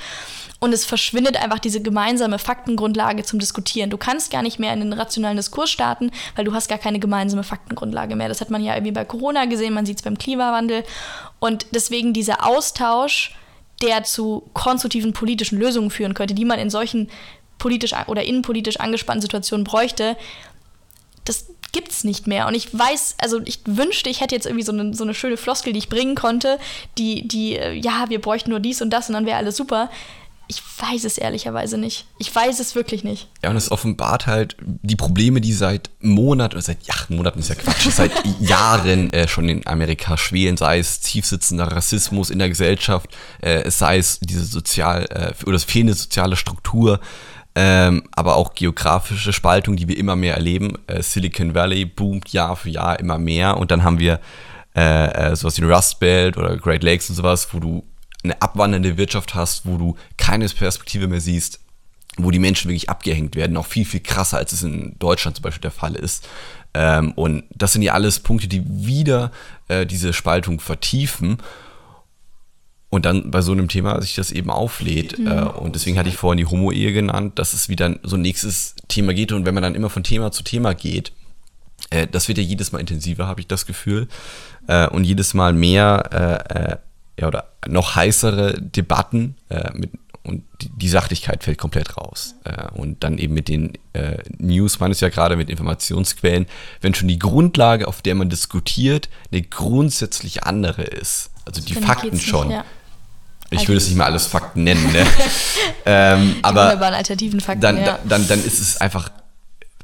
und 0.63 0.73
es 0.73 0.85
verschwindet 0.85 1.35
einfach 1.35 1.59
diese 1.59 1.81
gemeinsame 1.81 2.39
Faktengrundlage 2.39 3.23
zum 3.23 3.37
Diskutieren. 3.37 3.89
Du 3.89 3.97
kannst 3.97 4.31
gar 4.31 4.41
nicht 4.41 4.59
mehr 4.59 4.71
in 4.71 4.79
den 4.79 4.93
rationalen 4.93 5.35
Diskurs 5.35 5.69
starten, 5.69 6.09
weil 6.37 6.45
du 6.45 6.53
hast 6.53 6.69
gar 6.69 6.77
keine 6.77 6.99
gemeinsame 6.99 7.43
Faktengrundlage 7.43 8.15
mehr. 8.15 8.29
Das 8.29 8.39
hat 8.39 8.49
man 8.49 8.63
ja 8.63 8.73
irgendwie 8.73 8.93
bei 8.93 9.03
Corona 9.03 9.43
gesehen, 9.43 9.73
man 9.73 9.85
sieht 9.85 9.97
es 9.97 10.03
beim 10.03 10.17
Klimawandel. 10.17 10.85
Und 11.39 11.67
deswegen 11.71 12.13
dieser 12.13 12.45
Austausch, 12.45 13.35
der 13.81 14.03
zu 14.03 14.49
konstruktiven 14.53 15.13
politischen 15.13 15.59
Lösungen 15.59 15.89
führen 15.89 16.13
könnte, 16.13 16.33
die 16.33 16.45
man 16.45 16.59
in 16.59 16.69
solchen 16.69 17.09
politisch 17.57 17.93
oder 18.07 18.23
innenpolitisch 18.23 18.79
angespannten 18.79 19.21
Situationen 19.21 19.63
bräuchte, 19.63 20.17
das 21.25 21.47
gibt 21.71 21.91
es 21.91 22.03
nicht 22.03 22.27
mehr. 22.27 22.47
Und 22.47 22.53
ich 22.53 22.77
weiß, 22.77 23.15
also 23.17 23.41
ich 23.45 23.59
wünschte, 23.65 24.09
ich 24.09 24.21
hätte 24.21 24.35
jetzt 24.35 24.45
irgendwie 24.45 24.63
so 24.63 24.71
eine, 24.71 24.93
so 24.93 25.03
eine 25.03 25.13
schöne 25.13 25.37
Floskel, 25.37 25.73
die 25.73 25.79
ich 25.79 25.89
bringen 25.89 26.15
konnte, 26.15 26.59
die, 26.97 27.27
die, 27.27 27.57
äh, 27.57 27.73
ja, 27.73 28.05
wir 28.09 28.21
bräuchten 28.21 28.51
nur 28.51 28.59
dies 28.59 28.81
und 28.81 28.91
das 28.91 29.09
und 29.09 29.13
dann 29.13 29.25
wäre 29.25 29.37
alles 29.37 29.57
super 29.57 29.89
Ich 30.47 30.61
weiß 30.77 31.05
es 31.05 31.17
ehrlicherweise 31.17 31.77
nicht. 31.77 32.05
Ich 32.19 32.33
weiß 32.33 32.59
es 32.59 32.75
wirklich 32.75 33.03
nicht. 33.03 33.29
Ja, 33.41 33.49
und 33.49 33.55
es 33.55 33.71
offenbart 33.71 34.27
halt 34.27 34.57
die 34.59 34.95
Probleme, 34.95 35.39
die 35.39 35.53
seit 35.53 35.89
Monaten, 36.01 36.55
oder 36.55 36.61
seit, 36.61 36.83
ja, 36.83 36.93
Monaten 37.09 37.39
ist 37.39 37.49
ja 37.49 37.55
Quatsch, 37.55 37.89
seit 37.89 38.11
Jahren 38.39 39.11
äh, 39.13 39.27
schon 39.27 39.47
in 39.47 39.65
Amerika 39.65 40.17
schwelen, 40.17 40.57
sei 40.57 40.79
es 40.79 40.99
tiefsitzender 40.99 41.71
Rassismus 41.71 42.29
in 42.29 42.39
der 42.39 42.49
Gesellschaft, 42.49 43.09
äh, 43.41 43.69
sei 43.71 43.97
es 43.97 44.19
diese 44.19 44.43
sozial, 44.43 45.05
äh, 45.09 45.45
oder 45.45 45.59
fehlende 45.59 45.93
soziale 45.93 46.35
Struktur, 46.35 46.99
ähm, 47.55 48.03
aber 48.11 48.35
auch 48.35 48.53
geografische 48.53 49.31
Spaltung, 49.31 49.75
die 49.75 49.87
wir 49.87 49.97
immer 49.97 50.15
mehr 50.15 50.35
erleben. 50.35 50.77
Äh, 50.87 51.03
Silicon 51.03 51.55
Valley 51.55 51.85
boomt 51.85 52.29
Jahr 52.29 52.55
für 52.55 52.69
Jahr 52.69 52.99
immer 52.99 53.17
mehr 53.17 53.57
und 53.57 53.71
dann 53.71 53.83
haben 53.83 53.99
wir 53.99 54.19
äh, 54.75 55.31
äh, 55.31 55.35
sowas 55.35 55.61
wie 55.61 55.65
Rust 55.65 55.99
Belt 55.99 56.35
oder 56.35 56.57
Great 56.57 56.83
Lakes 56.83 57.09
und 57.09 57.15
sowas, 57.15 57.47
wo 57.51 57.59
du 57.59 57.83
eine 58.23 58.41
abwandernde 58.41 58.97
Wirtschaft 58.97 59.35
hast, 59.35 59.65
wo 59.65 59.77
du 59.77 59.95
keine 60.17 60.47
Perspektive 60.47 61.07
mehr 61.07 61.21
siehst, 61.21 61.59
wo 62.17 62.31
die 62.31 62.39
Menschen 62.39 62.69
wirklich 62.69 62.89
abgehängt 62.89 63.35
werden, 63.35 63.57
auch 63.57 63.65
viel, 63.65 63.85
viel 63.85 63.99
krasser, 63.99 64.37
als 64.37 64.53
es 64.53 64.63
in 64.63 64.95
Deutschland 64.99 65.37
zum 65.37 65.43
Beispiel 65.43 65.61
der 65.61 65.71
Fall 65.71 65.95
ist. 65.95 66.27
Ähm, 66.73 67.11
und 67.13 67.43
das 67.53 67.73
sind 67.73 67.81
ja 67.81 67.93
alles 67.93 68.19
Punkte, 68.19 68.47
die 68.47 68.63
wieder 68.65 69.31
äh, 69.67 69.85
diese 69.85 70.13
Spaltung 70.13 70.59
vertiefen. 70.59 71.37
Und 72.89 73.05
dann 73.05 73.31
bei 73.31 73.41
so 73.41 73.51
einem 73.51 73.69
Thema 73.69 73.99
sich 74.01 74.13
das 74.13 74.31
eben 74.31 74.51
auflädt. 74.51 75.17
Mhm. 75.17 75.27
Äh, 75.27 75.41
und 75.43 75.73
deswegen 75.73 75.97
hatte 75.97 76.09
ich 76.09 76.17
vorhin 76.17 76.37
die 76.37 76.45
Homo-Ehe 76.45 76.93
genannt, 76.93 77.39
dass 77.39 77.53
es 77.53 77.67
wieder 77.67 77.97
so 78.03 78.17
ein 78.17 78.21
nächstes 78.21 78.75
Thema 78.87 79.13
geht. 79.15 79.31
Und 79.31 79.45
wenn 79.45 79.55
man 79.55 79.63
dann 79.63 79.75
immer 79.75 79.89
von 79.89 80.03
Thema 80.03 80.31
zu 80.31 80.43
Thema 80.43 80.75
geht, 80.75 81.11
äh, 81.89 82.05
das 82.05 82.27
wird 82.27 82.37
ja 82.37 82.43
jedes 82.43 82.71
Mal 82.71 82.79
intensiver, 82.79 83.25
habe 83.25 83.41
ich 83.41 83.47
das 83.47 83.65
Gefühl. 83.65 84.07
Äh, 84.67 84.87
und 84.87 85.05
jedes 85.05 85.33
Mal 85.33 85.53
mehr 85.53 86.43
äh, 86.51 86.73
äh, 86.73 86.77
ja, 87.19 87.27
oder 87.27 87.49
noch 87.67 87.95
heißere 87.95 88.59
Debatten 88.59 89.35
äh, 89.49 89.71
mit, 89.73 89.91
und 90.23 90.43
die, 90.61 90.69
die, 90.69 90.87
Sachlichkeit 90.87 91.43
fällt 91.43 91.57
komplett 91.57 91.97
raus. 91.97 92.35
Äh, 92.45 92.69
und 92.73 93.03
dann 93.03 93.17
eben 93.17 93.33
mit 93.33 93.49
den 93.49 93.73
äh, 93.91 94.17
News, 94.37 94.79
man 94.79 94.91
ist 94.91 95.01
ja 95.01 95.09
gerade 95.09 95.35
mit 95.35 95.49
Informationsquellen, 95.49 96.45
wenn 96.81 96.93
schon 96.93 97.09
die 97.09 97.19
Grundlage, 97.19 97.87
auf 97.87 98.01
der 98.01 98.15
man 98.15 98.29
diskutiert, 98.29 99.09
eine 99.31 99.41
grundsätzlich 99.41 100.43
andere 100.43 100.83
ist. 100.83 101.29
Also 101.45 101.61
die 101.61 101.73
Dann 101.73 101.83
Fakten 101.83 102.19
schon. 102.19 102.47
Nicht, 102.47 102.57
ja. 102.57 102.65
Ich 103.49 103.67
will 103.67 103.77
es 103.77 103.87
nicht 103.87 103.97
mal 103.97 104.05
alles 104.05 104.25
Fakten 104.25 104.63
nennen, 104.63 104.91
ne? 104.91 105.05
ähm, 105.85 106.37
aber 106.41 106.81
alternativen 106.81 107.39
Fakten, 107.39 107.61
dann, 107.61 107.77
ja. 107.77 107.99
dann, 108.07 108.27
dann 108.27 108.43
ist 108.43 108.59
es 108.59 108.77
einfach 108.77 109.11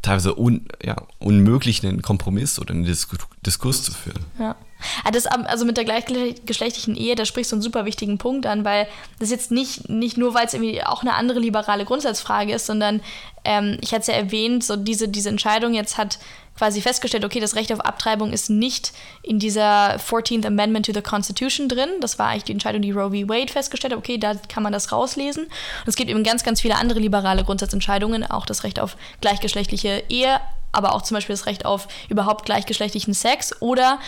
teilweise 0.02 0.40
un, 0.40 0.68
ja, 0.82 0.96
unmöglich, 1.20 1.86
einen 1.86 2.02
Kompromiss 2.02 2.60
oder 2.60 2.74
einen 2.74 2.86
Diskurs 2.86 3.84
zu 3.84 3.92
führen. 3.92 4.26
Ja. 4.40 4.56
Ah, 5.04 5.12
das, 5.12 5.26
also 5.26 5.66
mit 5.66 5.78
der 5.78 5.86
gleichgeschlechtlichen 5.86 6.96
Ehe, 6.96 7.16
da 7.16 7.26
sprichst 7.26 7.52
du 7.52 7.56
einen 7.56 7.62
super 7.62 7.86
wichtigen 7.86 8.18
Punkt 8.18 8.46
an, 8.46 8.66
weil 8.66 8.88
das 9.20 9.30
jetzt 9.30 9.52
nicht, 9.52 9.90
nicht 9.90 10.18
nur, 10.18 10.34
weil 10.34 10.46
es 10.46 10.54
irgendwie 10.54 10.84
auch 10.84 11.02
eine 11.02 11.16
andere 11.16 11.40
liberale 11.40 11.86
Grundsatzfrage 11.86 12.54
ist, 12.54 12.66
sondern 12.66 13.02
ähm, 13.44 13.78
ich 13.82 13.92
hatte 13.92 14.02
es 14.02 14.08
ja 14.08 14.14
erwähnt, 14.14 14.64
so 14.64 14.76
diese, 14.76 15.08
diese 15.08 15.30
Entscheidung 15.30 15.74
jetzt 15.74 15.98
hat 15.98 16.20
quasi 16.60 16.82
festgestellt, 16.82 17.24
okay, 17.24 17.40
das 17.40 17.56
Recht 17.56 17.72
auf 17.72 17.80
Abtreibung 17.80 18.34
ist 18.34 18.50
nicht 18.50 18.92
in 19.24 19.40
dieser 19.40 19.96
14th 19.96 20.46
Amendment 20.46 20.86
to 20.86 20.94
the 20.94 21.02
Constitution 21.02 21.70
drin. 21.70 21.90
Das 22.02 22.20
war 22.20 22.28
eigentlich 22.28 22.44
die 22.44 22.52
Entscheidung, 22.52 22.82
die 22.82 22.92
Roe 22.92 23.12
v. 23.12 23.30
Wade 23.30 23.52
festgestellt 23.52 23.94
hat. 23.94 24.00
Okay, 24.00 24.18
da 24.18 24.36
kann 24.36 24.62
man 24.62 24.74
das 24.74 24.92
rauslesen. 24.92 25.46
Und 25.46 25.88
es 25.88 25.96
gibt 25.96 26.10
eben 26.10 26.22
ganz, 26.22 26.44
ganz 26.44 26.60
viele 26.60 26.76
andere 26.76 27.00
liberale 27.00 27.46
Grundsatzentscheidungen, 27.46 28.30
auch 28.30 28.46
das 28.46 28.66
Recht 28.66 28.78
auf 28.78 28.98
gleichgeschlechtliche 29.22 30.04
Ehe, 30.10 30.42
aber 30.74 30.94
auch 30.94 31.02
zum 31.02 31.16
Beispiel 31.16 31.34
das 31.34 31.46
Recht 31.46 31.66
auf 31.66 31.88
überhaupt 32.10 32.46
gleichgeschlechtlichen 32.46 33.14
Sex 33.14 33.62
oder 33.62 34.00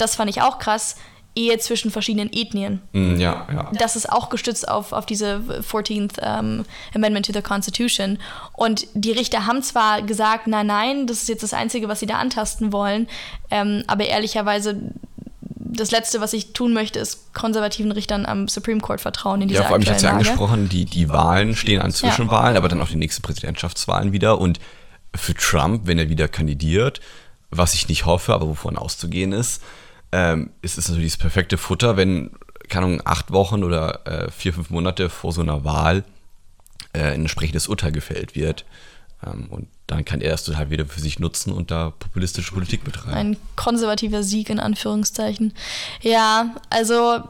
das 0.00 0.14
fand 0.16 0.30
ich 0.30 0.42
auch 0.42 0.58
krass, 0.58 0.96
Ehe 1.36 1.58
zwischen 1.58 1.92
verschiedenen 1.92 2.32
Ethnien. 2.32 2.80
Mm, 2.92 3.20
ja, 3.20 3.46
ja. 3.52 3.70
Das 3.78 3.94
ist 3.94 4.10
auch 4.10 4.30
gestützt 4.30 4.68
auf, 4.68 4.92
auf 4.92 5.06
diese 5.06 5.40
14th 5.60 6.18
um, 6.20 6.64
Amendment 6.94 7.26
to 7.26 7.32
the 7.32 7.40
Constitution. 7.40 8.18
Und 8.52 8.88
die 8.94 9.12
Richter 9.12 9.46
haben 9.46 9.62
zwar 9.62 10.02
gesagt, 10.02 10.48
nein, 10.48 10.66
nein, 10.66 11.06
das 11.06 11.18
ist 11.18 11.28
jetzt 11.28 11.44
das 11.44 11.54
Einzige, 11.54 11.88
was 11.88 12.00
sie 12.00 12.06
da 12.06 12.18
antasten 12.18 12.72
wollen, 12.72 13.06
ähm, 13.50 13.84
aber 13.86 14.06
ehrlicherweise 14.06 14.80
das 15.72 15.92
Letzte, 15.92 16.20
was 16.20 16.32
ich 16.32 16.52
tun 16.52 16.72
möchte, 16.72 16.98
ist 16.98 17.32
konservativen 17.32 17.92
Richtern 17.92 18.26
am 18.26 18.48
Supreme 18.48 18.80
Court 18.80 19.00
vertrauen 19.00 19.40
in 19.42 19.48
dieser 19.48 19.62
Ja, 19.62 19.66
vor 19.68 19.74
allem, 19.74 19.82
ich 19.82 19.90
hatte 19.90 20.06
ja 20.06 20.12
angesprochen, 20.12 20.68
die, 20.68 20.84
die 20.84 21.08
Wahlen 21.08 21.54
stehen 21.54 21.80
an 21.80 21.92
Zwischenwahlen, 21.92 22.54
ja. 22.54 22.58
aber 22.58 22.68
dann 22.68 22.82
auch 22.82 22.88
die 22.88 22.96
nächsten 22.96 23.22
Präsidentschaftswahlen 23.22 24.12
wieder. 24.12 24.38
Und 24.38 24.58
für 25.14 25.34
Trump, 25.34 25.82
wenn 25.84 25.98
er 25.98 26.08
wieder 26.08 26.26
kandidiert, 26.26 27.00
was 27.50 27.74
ich 27.74 27.88
nicht 27.88 28.04
hoffe, 28.04 28.34
aber 28.34 28.48
wovon 28.48 28.76
auszugehen 28.76 29.32
ist, 29.32 29.62
ähm, 30.12 30.50
ist 30.62 30.78
es 30.78 30.88
natürlich 30.88 31.12
das 31.12 31.20
perfekte 31.20 31.56
Futter, 31.56 31.96
wenn, 31.96 32.30
keine 32.68 32.86
Ahnung, 32.86 33.02
acht 33.04 33.30
Wochen 33.30 33.64
oder 33.64 34.06
äh, 34.06 34.30
vier, 34.30 34.52
fünf 34.52 34.70
Monate 34.70 35.10
vor 35.10 35.32
so 35.32 35.40
einer 35.40 35.64
Wahl 35.64 36.04
äh, 36.92 37.02
ein 37.02 37.22
entsprechendes 37.22 37.68
Urteil 37.68 37.92
gefällt 37.92 38.34
wird. 38.34 38.64
Ähm, 39.24 39.46
und 39.50 39.68
dann 39.86 40.04
kann 40.04 40.20
er 40.20 40.30
das 40.30 40.46
halt 40.56 40.70
wieder 40.70 40.86
für 40.86 41.00
sich 41.00 41.18
nutzen 41.18 41.52
und 41.52 41.70
da 41.70 41.90
populistische 41.90 42.52
Politik 42.52 42.84
betreiben. 42.84 43.16
Ein 43.16 43.36
konservativer 43.56 44.22
Sieg 44.22 44.50
in 44.50 44.60
Anführungszeichen. 44.60 45.52
Ja, 46.00 46.54
also 46.70 47.22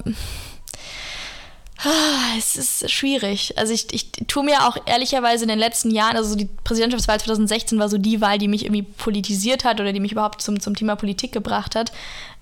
es 2.36 2.56
ist 2.56 2.90
schwierig. 2.90 3.56
Also 3.56 3.72
ich, 3.72 3.92
ich 3.92 4.10
tue 4.26 4.44
mir 4.44 4.66
auch 4.66 4.76
ehrlicherweise 4.86 5.44
in 5.44 5.48
den 5.48 5.58
letzten 5.58 5.90
Jahren, 5.90 6.16
also 6.16 6.34
die 6.36 6.48
Präsidentschaftswahl 6.64 7.18
2016 7.18 7.78
war 7.78 7.88
so 7.88 7.96
die 7.96 8.20
Wahl, 8.20 8.38
die 8.38 8.48
mich 8.48 8.64
irgendwie 8.64 8.82
politisiert 8.82 9.64
hat 9.64 9.80
oder 9.80 9.92
die 9.92 10.00
mich 10.00 10.12
überhaupt 10.12 10.42
zum, 10.42 10.60
zum 10.60 10.74
Thema 10.74 10.96
Politik 10.96 11.32
gebracht 11.32 11.74
hat. 11.74 11.92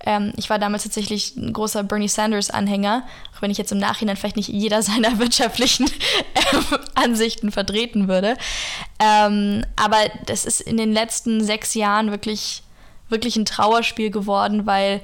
Ähm, 0.00 0.32
ich 0.36 0.50
war 0.50 0.58
damals 0.58 0.82
tatsächlich 0.82 1.36
ein 1.36 1.52
großer 1.52 1.84
Bernie 1.84 2.08
Sanders-Anhänger, 2.08 3.06
auch 3.36 3.42
wenn 3.42 3.50
ich 3.50 3.58
jetzt 3.58 3.72
im 3.72 3.78
Nachhinein 3.78 4.16
vielleicht 4.16 4.36
nicht 4.36 4.48
jeder 4.48 4.82
seiner 4.82 5.18
wirtschaftlichen 5.18 5.86
ähm, 5.86 6.78
Ansichten 6.94 7.52
vertreten 7.52 8.08
würde. 8.08 8.36
Ähm, 8.98 9.64
aber 9.76 9.98
das 10.26 10.44
ist 10.44 10.60
in 10.60 10.76
den 10.76 10.92
letzten 10.92 11.44
sechs 11.44 11.74
Jahren 11.74 12.10
wirklich, 12.10 12.62
wirklich 13.08 13.36
ein 13.36 13.44
Trauerspiel 13.44 14.10
geworden, 14.10 14.66
weil 14.66 15.00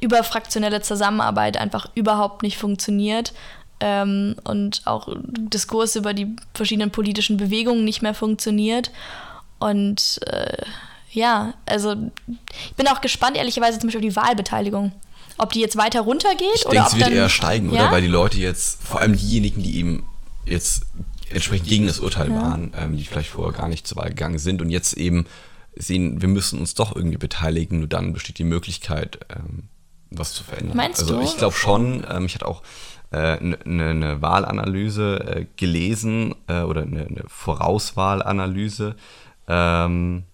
überfraktionelle 0.00 0.82
Zusammenarbeit 0.82 1.56
einfach 1.56 1.88
überhaupt 1.94 2.42
nicht 2.42 2.58
funktioniert 2.58 3.32
ähm, 3.80 4.36
und 4.44 4.82
auch 4.84 5.08
Diskurs 5.22 5.96
über 5.96 6.14
die 6.14 6.34
verschiedenen 6.54 6.90
politischen 6.90 7.36
Bewegungen 7.36 7.84
nicht 7.84 8.02
mehr 8.02 8.14
funktioniert. 8.14 8.90
Und 9.58 10.20
äh, 10.26 10.64
ja, 11.10 11.54
also 11.66 11.94
ich 12.26 12.74
bin 12.74 12.88
auch 12.88 13.00
gespannt, 13.00 13.36
ehrlicherweise 13.36 13.78
zum 13.78 13.88
Beispiel 13.88 14.08
auf 14.08 14.14
die 14.14 14.16
Wahlbeteiligung. 14.16 14.92
Ob 15.40 15.52
die 15.52 15.60
jetzt 15.60 15.76
weiter 15.76 16.00
runtergeht 16.00 16.48
ich 16.56 16.66
oder 16.66 16.74
denke, 16.74 16.90
sie 16.90 17.00
wird 17.00 17.10
eher 17.10 17.28
steigen, 17.28 17.72
ja? 17.72 17.82
oder? 17.82 17.92
Weil 17.92 18.02
die 18.02 18.08
Leute 18.08 18.38
jetzt, 18.38 18.82
vor 18.82 19.00
allem 19.00 19.16
diejenigen, 19.16 19.62
die 19.62 19.76
eben 19.78 20.04
jetzt 20.44 20.86
entsprechend 21.30 21.68
gegen 21.68 21.86
das 21.86 22.00
Urteil 22.00 22.30
ja. 22.30 22.42
waren, 22.42 22.72
ähm, 22.76 22.96
die 22.96 23.04
vielleicht 23.04 23.30
vorher 23.30 23.56
gar 23.56 23.68
nicht 23.68 23.86
zur 23.86 23.98
Wahl 23.98 24.08
gegangen 24.08 24.38
sind 24.38 24.60
und 24.60 24.70
jetzt 24.70 24.94
eben 24.94 25.26
sehen, 25.78 26.20
wir 26.20 26.28
müssen 26.28 26.58
uns 26.58 26.74
doch 26.74 26.94
irgendwie 26.94 27.18
beteiligen, 27.18 27.78
nur 27.78 27.88
dann 27.88 28.12
besteht 28.12 28.38
die 28.38 28.44
Möglichkeit, 28.44 29.20
ähm, 29.30 29.68
was 30.10 30.32
zu 30.32 30.44
verändern. 30.44 30.76
Meinst 30.76 31.00
also 31.00 31.16
du? 31.16 31.22
ich 31.22 31.36
glaube 31.36 31.54
schon, 31.54 32.04
ähm, 32.10 32.26
ich 32.26 32.34
hatte 32.34 32.46
auch 32.46 32.62
eine 33.10 33.56
äh, 33.56 33.68
ne, 33.68 33.94
ne 33.94 34.22
Wahlanalyse 34.22 35.20
äh, 35.20 35.46
gelesen 35.56 36.34
äh, 36.46 36.60
oder 36.60 36.82
eine 36.82 37.04
ne 37.04 37.22
Vorauswahlanalyse. 37.26 38.96
Ähm, 39.46 40.24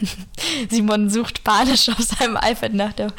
Simon 0.70 1.10
sucht 1.10 1.44
panisch 1.44 1.88
auf 1.88 1.98
seinem 1.98 2.36
iPad 2.36 2.74
nach 2.74 2.92
der 2.92 3.12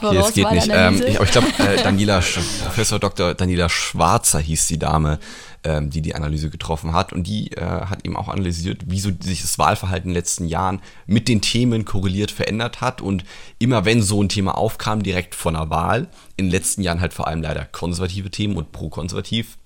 Okay, 0.00 0.16
es 0.16 0.32
geht 0.32 0.50
nicht. 0.50 0.68
Ähm, 0.70 1.02
ich, 1.06 1.18
ich 1.18 1.30
glaube, 1.30 1.48
äh, 1.58 1.76
Daniela, 1.82 2.20
Professor 2.64 2.98
Dr. 2.98 3.34
Daniela 3.34 3.68
Schwarzer 3.68 4.38
hieß 4.38 4.66
die 4.66 4.78
Dame, 4.78 5.18
ähm, 5.64 5.90
die 5.90 6.02
die 6.02 6.14
Analyse 6.14 6.50
getroffen 6.50 6.92
hat. 6.92 7.12
Und 7.12 7.26
die 7.26 7.52
äh, 7.52 7.60
hat 7.60 8.04
eben 8.04 8.16
auch 8.16 8.28
analysiert, 8.28 8.82
wieso 8.86 9.10
sich 9.20 9.42
das 9.42 9.58
Wahlverhalten 9.58 10.08
in 10.08 10.14
den 10.14 10.20
letzten 10.20 10.46
Jahren 10.46 10.80
mit 11.06 11.28
den 11.28 11.40
Themen 11.40 11.84
korreliert 11.84 12.30
verändert 12.30 12.80
hat. 12.80 13.00
Und 13.00 13.24
immer 13.58 13.84
wenn 13.84 14.02
so 14.02 14.22
ein 14.22 14.28
Thema 14.28 14.56
aufkam, 14.56 15.02
direkt 15.02 15.34
vor 15.34 15.52
einer 15.52 15.70
Wahl, 15.70 16.08
in 16.36 16.46
den 16.46 16.52
letzten 16.52 16.82
Jahren 16.82 17.00
halt 17.00 17.12
vor 17.12 17.28
allem 17.28 17.42
leider 17.42 17.64
konservative 17.64 18.30
Themen 18.30 18.56
und 18.56 18.72
pro-konservativ, 18.72 19.56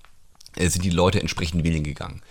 sind 0.57 0.83
die 0.83 0.89
Leute 0.89 1.19
entsprechend 1.19 1.63
wählen 1.63 1.83
gegangen. 1.83 2.21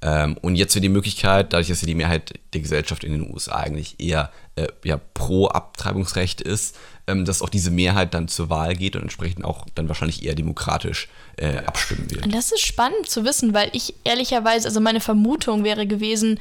Ähm, 0.00 0.36
und 0.42 0.54
jetzt 0.54 0.74
wird 0.74 0.84
die 0.84 0.90
Möglichkeit, 0.90 1.52
dadurch, 1.52 1.68
dass 1.68 1.80
ja 1.80 1.86
die 1.86 1.94
Mehrheit 1.94 2.34
der 2.52 2.60
Gesellschaft 2.60 3.02
in 3.02 3.12
den 3.12 3.32
USA 3.32 3.56
eigentlich 3.56 3.98
eher 3.98 4.30
äh, 4.54 4.68
ja, 4.84 5.00
pro 5.14 5.48
Abtreibungsrecht 5.48 6.40
ist, 6.40 6.76
ähm, 7.08 7.24
dass 7.24 7.42
auch 7.42 7.48
diese 7.48 7.72
Mehrheit 7.72 8.14
dann 8.14 8.28
zur 8.28 8.48
Wahl 8.48 8.76
geht 8.76 8.94
und 8.94 9.02
entsprechend 9.02 9.44
auch 9.44 9.66
dann 9.74 9.88
wahrscheinlich 9.88 10.24
eher 10.24 10.36
demokratisch 10.36 11.08
äh, 11.36 11.58
abstimmen 11.58 12.08
wird. 12.10 12.24
Und 12.24 12.34
das 12.34 12.52
ist 12.52 12.64
spannend 12.64 13.08
zu 13.08 13.24
wissen, 13.24 13.54
weil 13.54 13.70
ich 13.72 13.94
ehrlicherweise, 14.04 14.68
also 14.68 14.80
meine 14.80 15.00
Vermutung 15.00 15.64
wäre 15.64 15.86
gewesen, 15.86 16.38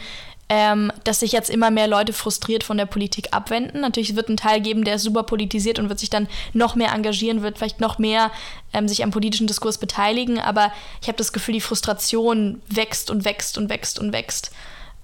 ähm, 0.49 0.91
dass 1.03 1.19
sich 1.19 1.33
jetzt 1.33 1.49
immer 1.49 1.71
mehr 1.71 1.87
Leute 1.87 2.13
frustriert 2.13 2.63
von 2.63 2.77
der 2.77 2.85
Politik 2.85 3.29
abwenden. 3.31 3.81
Natürlich 3.81 4.15
wird 4.15 4.29
ein 4.29 4.37
Teil 4.37 4.61
geben, 4.61 4.83
der 4.83 4.97
super 4.97 5.23
politisiert 5.23 5.77
und 5.77 5.89
wird 5.89 5.99
sich 5.99 6.09
dann 6.09 6.27
noch 6.53 6.75
mehr 6.75 6.93
engagieren, 6.93 7.41
wird 7.41 7.57
vielleicht 7.57 7.81
noch 7.81 7.97
mehr 7.97 8.31
ähm, 8.73 8.87
sich 8.87 9.03
am 9.03 9.11
politischen 9.11 9.47
Diskurs 9.47 9.77
beteiligen. 9.77 10.39
Aber 10.39 10.71
ich 11.01 11.07
habe 11.07 11.17
das 11.17 11.33
Gefühl, 11.33 11.53
die 11.53 11.61
Frustration 11.61 12.61
wächst 12.67 13.11
und 13.11 13.25
wächst 13.25 13.57
und 13.57 13.69
wächst 13.69 13.99
und 13.99 14.13
wächst. 14.13 14.51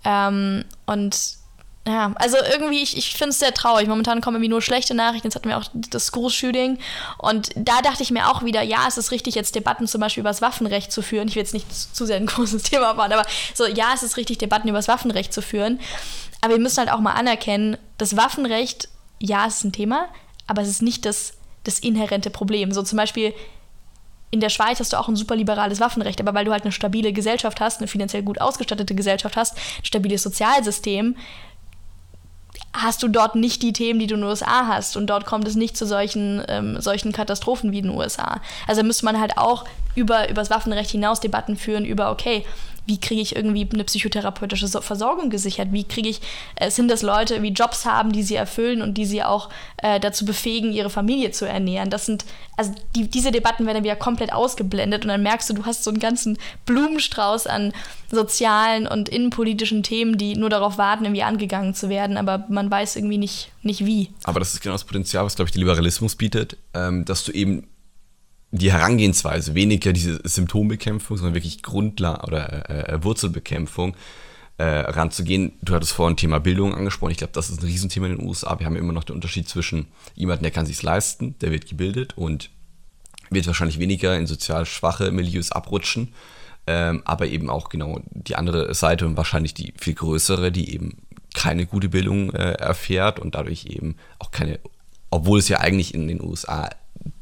Ähm, 0.06 0.64
und 0.86 1.43
ja, 1.86 2.14
also 2.16 2.38
irgendwie, 2.38 2.82
ich, 2.82 2.98
ich 2.98 3.14
finde 3.14 3.32
es 3.32 3.40
sehr 3.40 3.54
traurig. 3.54 3.88
Momentan 3.88 4.22
kommen 4.22 4.38
irgendwie 4.38 4.50
nur 4.50 4.62
schlechte 4.62 4.94
Nachrichten. 4.94 5.28
Jetzt 5.28 5.36
hatten 5.36 5.50
wir 5.50 5.58
auch 5.58 5.66
das 5.74 6.08
School-Shooting. 6.08 6.80
Und 7.18 7.50
da 7.56 7.82
dachte 7.82 8.04
ich 8.04 8.12
mir 8.12 8.30
auch 8.30 8.44
wieder, 8.44 8.62
ja, 8.62 8.86
es 8.88 8.98
ist 8.98 9.12
richtig, 9.12 9.36
jetzt 9.36 9.54
Debatten 9.54 9.86
zum 9.86 10.00
Beispiel 10.00 10.22
über 10.22 10.30
das 10.30 10.42
Waffenrecht 10.42 10.94
zu 10.94 11.02
führen. 11.02 11.28
Ich 11.28 11.36
will 11.36 11.42
jetzt 11.42 11.54
nicht 11.54 11.68
zu 11.74 12.06
sehr 12.06 12.16
ein 12.16 12.26
großes 12.26 12.64
Thema 12.72 12.94
machen, 12.94 13.12
aber 13.12 13.26
so, 13.54 13.66
ja, 13.66 13.92
es 13.94 14.02
ist 14.02 14.16
richtig, 14.16 14.38
Debatten 14.38 14.70
über 14.70 14.78
das 14.78 14.88
Waffenrecht 14.88 15.34
zu 15.34 15.42
führen. 15.42 15.82
Aber 16.40 16.54
wir 16.54 16.62
müssen 16.62 16.78
halt 16.78 16.92
auch 16.92 17.02
mal 17.02 17.14
anerkennen, 17.14 17.78
das 17.98 18.16
Waffenrecht, 18.16 18.88
ja, 19.20 19.46
es 19.48 19.58
ist 19.58 19.64
ein 19.66 19.72
Thema, 19.74 20.08
aber 20.48 20.62
es 20.62 20.70
ist 20.70 20.82
nicht 20.82 21.06
das, 21.06 21.34
das 21.66 21.80
inhärente 21.80 22.30
Problem. 22.30 22.72
So 22.72 22.84
zum 22.84 22.98
Beispiel 22.98 23.34
in 24.32 24.40
der 24.40 24.50
Schweiz 24.50 24.80
hast 24.80 24.94
du 24.94 24.98
auch 24.98 25.10
ein 25.10 25.16
super 25.16 25.36
liberales 25.36 25.80
Waffenrecht, 25.80 26.20
aber 26.20 26.34
weil 26.34 26.46
du 26.46 26.52
halt 26.52 26.64
eine 26.64 26.72
stabile 26.72 27.14
Gesellschaft 27.14 27.62
hast, 27.62 27.80
eine 27.80 27.88
finanziell 27.88 28.24
gut 28.24 28.42
ausgestattete 28.42 28.96
Gesellschaft 28.96 29.38
hast, 29.38 29.56
ein 29.56 29.86
stabiles 29.86 30.24
Sozialsystem, 30.24 31.16
hast 32.74 33.04
du 33.04 33.08
dort 33.08 33.36
nicht 33.36 33.62
die 33.62 33.74
Themen, 33.74 34.00
die 34.00 34.08
du 34.08 34.16
in 34.16 34.22
den 34.22 34.30
USA 34.30 34.68
hast. 34.68 34.98
Und 34.98 35.08
dort 35.08 35.26
kommt 35.26 35.48
es 35.48 35.56
nicht 35.56 35.78
zu 35.78 35.86
solchen, 35.86 36.44
ähm, 36.48 36.82
solchen 36.82 37.12
Katastrophen 37.12 37.72
wie 37.72 37.80
in 37.80 37.86
den 37.86 37.98
USA. 37.98 38.42
Also 38.68 38.84
müsste 38.84 39.06
man 39.06 39.20
halt 39.20 39.38
auch 39.38 39.66
über, 39.96 40.30
über 40.30 40.42
das 40.42 40.50
Waffenrecht 40.50 40.92
hinaus 40.92 41.20
Debatten 41.20 41.56
führen, 41.56 41.86
über, 41.86 42.12
okay, 42.12 42.46
wie 42.86 43.00
kriege 43.00 43.22
ich 43.22 43.36
irgendwie 43.36 43.68
eine 43.72 43.84
psychotherapeutische 43.84 44.68
Versorgung 44.68 45.30
gesichert? 45.30 45.70
Wie 45.72 45.84
kriege 45.84 46.10
ich, 46.10 46.22
äh, 46.56 46.70
sind 46.70 46.90
das 46.90 47.02
Leute, 47.02 47.42
wie 47.42 47.50
Jobs 47.50 47.86
haben, 47.86 48.12
die 48.12 48.24
sie 48.24 48.36
erfüllen 48.36 48.82
und 48.82 48.96
die 48.96 49.06
sie 49.06 49.24
auch 49.24 49.50
äh, 49.78 50.00
dazu 50.00 50.26
befähigen, 50.26 50.74
ihre 50.74 50.90
Familie 50.90 51.32
zu 51.32 51.46
ernähren? 51.46 51.90
Das 51.90 52.06
sind, 52.06 52.26
also 52.58 52.74
die, 52.96 53.08
diese 53.10 53.32
Debatten 53.32 53.66
werden 53.66 53.84
wieder 53.84 53.96
komplett 53.96 54.34
ausgeblendet 54.34 55.04
und 55.04 55.10
dann 55.10 55.24
merkst 55.24 55.50
du, 55.50 55.54
du 55.54 55.66
hast 55.66 55.84
so 55.84 55.92
einen 55.92 56.00
ganzen 56.00 56.38
Blumenstrauß 56.66 57.48
an 57.48 57.74
sozialen 58.12 58.88
und 58.88 59.10
innenpolitischen 59.10 59.84
Themen, 59.84 60.18
die 60.18 60.36
nur 60.36 60.50
darauf 60.50 60.78
warten, 60.78 61.06
irgendwie 61.06 61.24
angegangen 61.24 61.74
zu 61.74 61.90
werden, 61.90 62.18
aber 62.18 62.46
man 62.50 62.70
weiß 62.70 62.96
irgendwie 62.96 63.18
nicht, 63.18 63.52
nicht 63.64 63.86
wie. 63.86 64.10
Aber 64.24 64.40
das 64.40 64.54
ist 64.54 64.62
genau 64.62 64.76
das 64.76 64.84
Potenzial, 64.84 65.26
was, 65.26 65.36
glaube 65.36 65.48
ich, 65.48 65.54
der 65.54 65.62
Liberalismus 65.62 66.16
bietet, 66.16 66.58
ähm, 66.74 67.06
dass 67.06 67.24
du 67.24 67.32
eben 67.32 67.68
die 68.54 68.72
Herangehensweise, 68.72 69.56
weniger 69.56 69.94
diese 69.94 70.22
Symptombekämpfung, 70.24 71.18
sondern 71.18 71.34
wirklich 71.34 71.64
Grundlage 71.64 72.28
oder 72.28 72.70
äh, 72.70 72.94
äh, 72.94 73.04
Wurzelbekämpfung 73.04 73.96
äh, 74.60 74.64
ranzugehen. 74.64 75.54
Du 75.64 75.74
hattest 75.74 75.94
vorhin 75.94 76.18
Thema 76.18 76.40
Bildung 76.40 76.76
angesprochen. 76.76 77.12
Ich 77.12 77.18
glaube, 77.18 77.34
das 77.34 77.50
ist 77.50 77.62
ein 77.62 77.66
Riesenthema 77.66 78.06
in 78.06 78.18
den 78.18 78.28
USA. 78.28 78.60
Wir 78.60 78.68
haben 78.68 78.76
immer 78.76 78.94
noch 78.94 79.06
den 79.06 79.16
Unterschied 79.16 79.50
zwischen 79.50 79.88
jemandem, 80.14 80.44
der 80.44 80.52
kann 80.52 80.68
sich 80.68 80.82
leisten, 80.84 81.36
der 81.40 81.50
wird 81.50 81.68
gebildet 81.68 82.16
und 82.16 82.52
wird 83.32 83.48
wahrscheinlich 83.48 83.80
weniger 83.80 84.16
in 84.16 84.28
sozial 84.28 84.68
schwache 84.68 85.10
Milieus 85.10 85.52
abrutschen. 85.52 86.14
Ähm, 86.68 87.02
aber 87.06 87.26
eben 87.26 87.50
auch 87.50 87.70
genau 87.70 88.02
die 88.12 88.36
andere 88.36 88.76
Seite 88.76 89.08
und 89.08 89.18
wahrscheinlich 89.18 89.56
die 89.56 89.74
viel 89.78 89.96
größere, 89.96 90.52
die 90.52 90.76
eben 90.76 90.98
keine 91.34 91.66
gute 91.66 91.90
Bildung 91.90 92.32
äh, 92.34 92.52
erfährt 92.52 93.20
und 93.20 93.34
dadurch 93.34 93.66
eben 93.66 93.96
auch 94.20 94.30
keine, 94.30 94.60
obwohl 95.10 95.40
es 95.40 95.50
ja 95.50 95.60
eigentlich 95.60 95.96
in 95.96 96.08
den 96.08 96.22
USA 96.22 96.70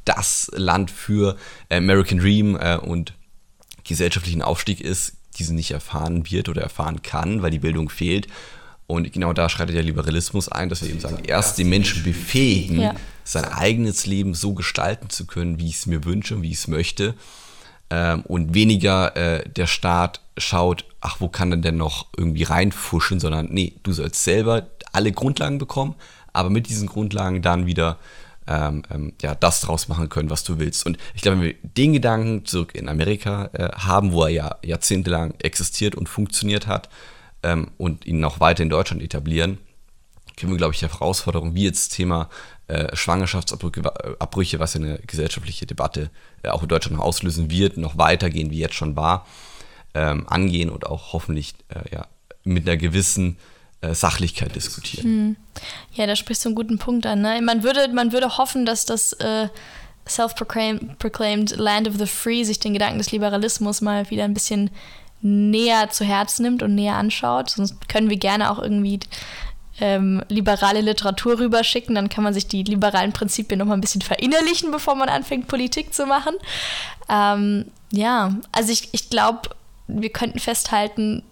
das 0.05 0.51
Land 0.53 0.91
für 0.91 1.37
American 1.69 2.19
Dream 2.19 2.57
äh, 2.59 2.77
und 2.77 3.13
gesellschaftlichen 3.83 4.41
Aufstieg 4.41 4.81
ist, 4.81 5.13
diese 5.37 5.55
nicht 5.55 5.71
erfahren 5.71 6.29
wird 6.29 6.49
oder 6.49 6.61
erfahren 6.61 7.01
kann, 7.01 7.41
weil 7.41 7.51
die 7.51 7.59
Bildung 7.59 7.89
fehlt. 7.89 8.27
Und 8.87 9.13
genau 9.13 9.31
da 9.31 9.47
schreitet 9.47 9.75
der 9.75 9.83
Liberalismus 9.83 10.49
ein, 10.49 10.67
dass 10.67 10.81
wir 10.81 10.89
eben 10.89 10.99
sagen, 10.99 11.23
erst 11.23 11.57
die 11.57 11.63
Menschen 11.63 12.03
befähigen, 12.03 12.81
ja. 12.81 12.95
sein 13.23 13.45
eigenes 13.45 14.05
Leben 14.05 14.33
so 14.33 14.53
gestalten 14.53 15.09
zu 15.09 15.25
können, 15.25 15.59
wie 15.59 15.69
ich 15.69 15.75
es 15.75 15.85
mir 15.85 16.03
wünsche, 16.03 16.41
wie 16.41 16.51
ich 16.51 16.57
es 16.57 16.67
möchte. 16.67 17.15
Ähm, 17.89 18.21
und 18.23 18.53
weniger 18.53 19.15
äh, 19.15 19.47
der 19.47 19.67
Staat 19.67 20.19
schaut, 20.37 20.85
ach, 20.99 21.17
wo 21.19 21.29
kann 21.29 21.51
denn 21.51 21.61
denn 21.61 21.77
noch 21.77 22.07
irgendwie 22.17 22.43
reinfuschen, 22.43 23.19
sondern 23.19 23.47
nee, 23.49 23.73
du 23.83 23.93
sollst 23.93 24.23
selber 24.23 24.67
alle 24.91 25.11
Grundlagen 25.13 25.57
bekommen, 25.57 25.95
aber 26.33 26.49
mit 26.49 26.67
diesen 26.67 26.87
Grundlagen 26.87 27.41
dann 27.41 27.65
wieder 27.65 27.97
ähm, 28.51 28.83
ähm, 28.93 29.13
ja, 29.21 29.33
das 29.33 29.61
draus 29.61 29.87
machen 29.87 30.09
können, 30.09 30.29
was 30.29 30.43
du 30.43 30.59
willst. 30.59 30.85
Und 30.85 30.97
ich 31.15 31.21
glaube, 31.21 31.37
wenn 31.37 31.45
wir 31.45 31.55
den 31.63 31.93
Gedanken 31.93 32.45
zurück 32.45 32.75
in 32.75 32.89
Amerika 32.89 33.49
äh, 33.53 33.69
haben, 33.73 34.11
wo 34.11 34.23
er 34.23 34.29
ja 34.29 34.55
jahrzehntelang 34.63 35.35
existiert 35.39 35.95
und 35.95 36.09
funktioniert 36.09 36.67
hat 36.67 36.89
ähm, 37.43 37.71
und 37.77 38.05
ihn 38.05 38.23
auch 38.25 38.41
weiter 38.41 38.63
in 38.63 38.69
Deutschland 38.69 39.01
etablieren, 39.01 39.57
können 40.35 40.51
wir, 40.51 40.57
glaube 40.57 40.73
ich, 40.73 40.79
die 40.79 40.87
Herausforderung, 40.87 41.55
wie 41.55 41.63
jetzt 41.63 41.91
das 41.91 41.95
Thema 41.95 42.29
äh, 42.67 42.93
Schwangerschaftsabbrüche, 42.95 44.59
was 44.59 44.73
ja 44.73 44.81
eine 44.81 44.99
gesellschaftliche 44.99 45.65
Debatte 45.65 46.09
äh, 46.43 46.49
auch 46.49 46.63
in 46.63 46.67
Deutschland 46.69 46.97
noch 46.97 47.05
auslösen 47.05 47.49
wird, 47.51 47.77
noch 47.77 47.97
weitergehen, 47.97 48.51
wie 48.51 48.59
jetzt 48.59 48.75
schon 48.75 48.97
war, 48.97 49.25
ähm, 49.93 50.27
angehen 50.27 50.69
und 50.69 50.85
auch 50.85 51.13
hoffentlich 51.13 51.53
äh, 51.69 51.95
ja, 51.95 52.07
mit 52.43 52.67
einer 52.67 52.77
gewissen 52.77 53.37
äh, 53.37 53.39
Sachlichkeit 53.81 54.55
diskutieren. 54.55 55.03
Hm. 55.03 55.35
Ja, 55.93 56.05
da 56.07 56.15
sprichst 56.15 56.45
du 56.45 56.49
einen 56.49 56.55
guten 56.55 56.77
Punkt 56.77 57.05
an. 57.05 57.21
Ne? 57.21 57.41
Man, 57.41 57.63
würde, 57.63 57.89
man 57.93 58.11
würde 58.11 58.37
hoffen, 58.37 58.65
dass 58.65 58.85
das 58.85 59.13
äh, 59.13 59.47
self-proclaimed 60.07 61.55
Land 61.57 61.87
of 61.87 61.95
the 61.97 62.05
Free 62.05 62.43
sich 62.43 62.59
den 62.59 62.73
Gedanken 62.73 62.99
des 62.99 63.11
Liberalismus 63.11 63.81
mal 63.81 64.09
wieder 64.09 64.23
ein 64.23 64.33
bisschen 64.33 64.69
näher 65.21 65.89
zu 65.89 66.03
Herzen 66.03 66.43
nimmt 66.43 66.63
und 66.63 66.75
näher 66.75 66.95
anschaut. 66.95 67.51
Sonst 67.51 67.87
können 67.87 68.09
wir 68.09 68.17
gerne 68.17 68.51
auch 68.51 68.59
irgendwie 68.59 68.99
ähm, 69.79 70.23
liberale 70.29 70.81
Literatur 70.81 71.39
rüberschicken. 71.39 71.95
Dann 71.95 72.09
kann 72.09 72.23
man 72.23 72.33
sich 72.33 72.47
die 72.47 72.63
liberalen 72.63 73.13
Prinzipien 73.13 73.59
noch 73.59 73.65
mal 73.65 73.75
ein 73.75 73.81
bisschen 73.81 74.01
verinnerlichen, 74.01 74.71
bevor 74.71 74.95
man 74.95 75.09
anfängt, 75.09 75.47
Politik 75.47 75.93
zu 75.93 76.05
machen. 76.05 76.35
Ähm, 77.09 77.65
ja, 77.91 78.35
also 78.51 78.71
ich, 78.71 78.89
ich 78.93 79.09
glaube, 79.09 79.49
wir 79.87 80.09
könnten 80.09 80.39
festhalten, 80.39 81.23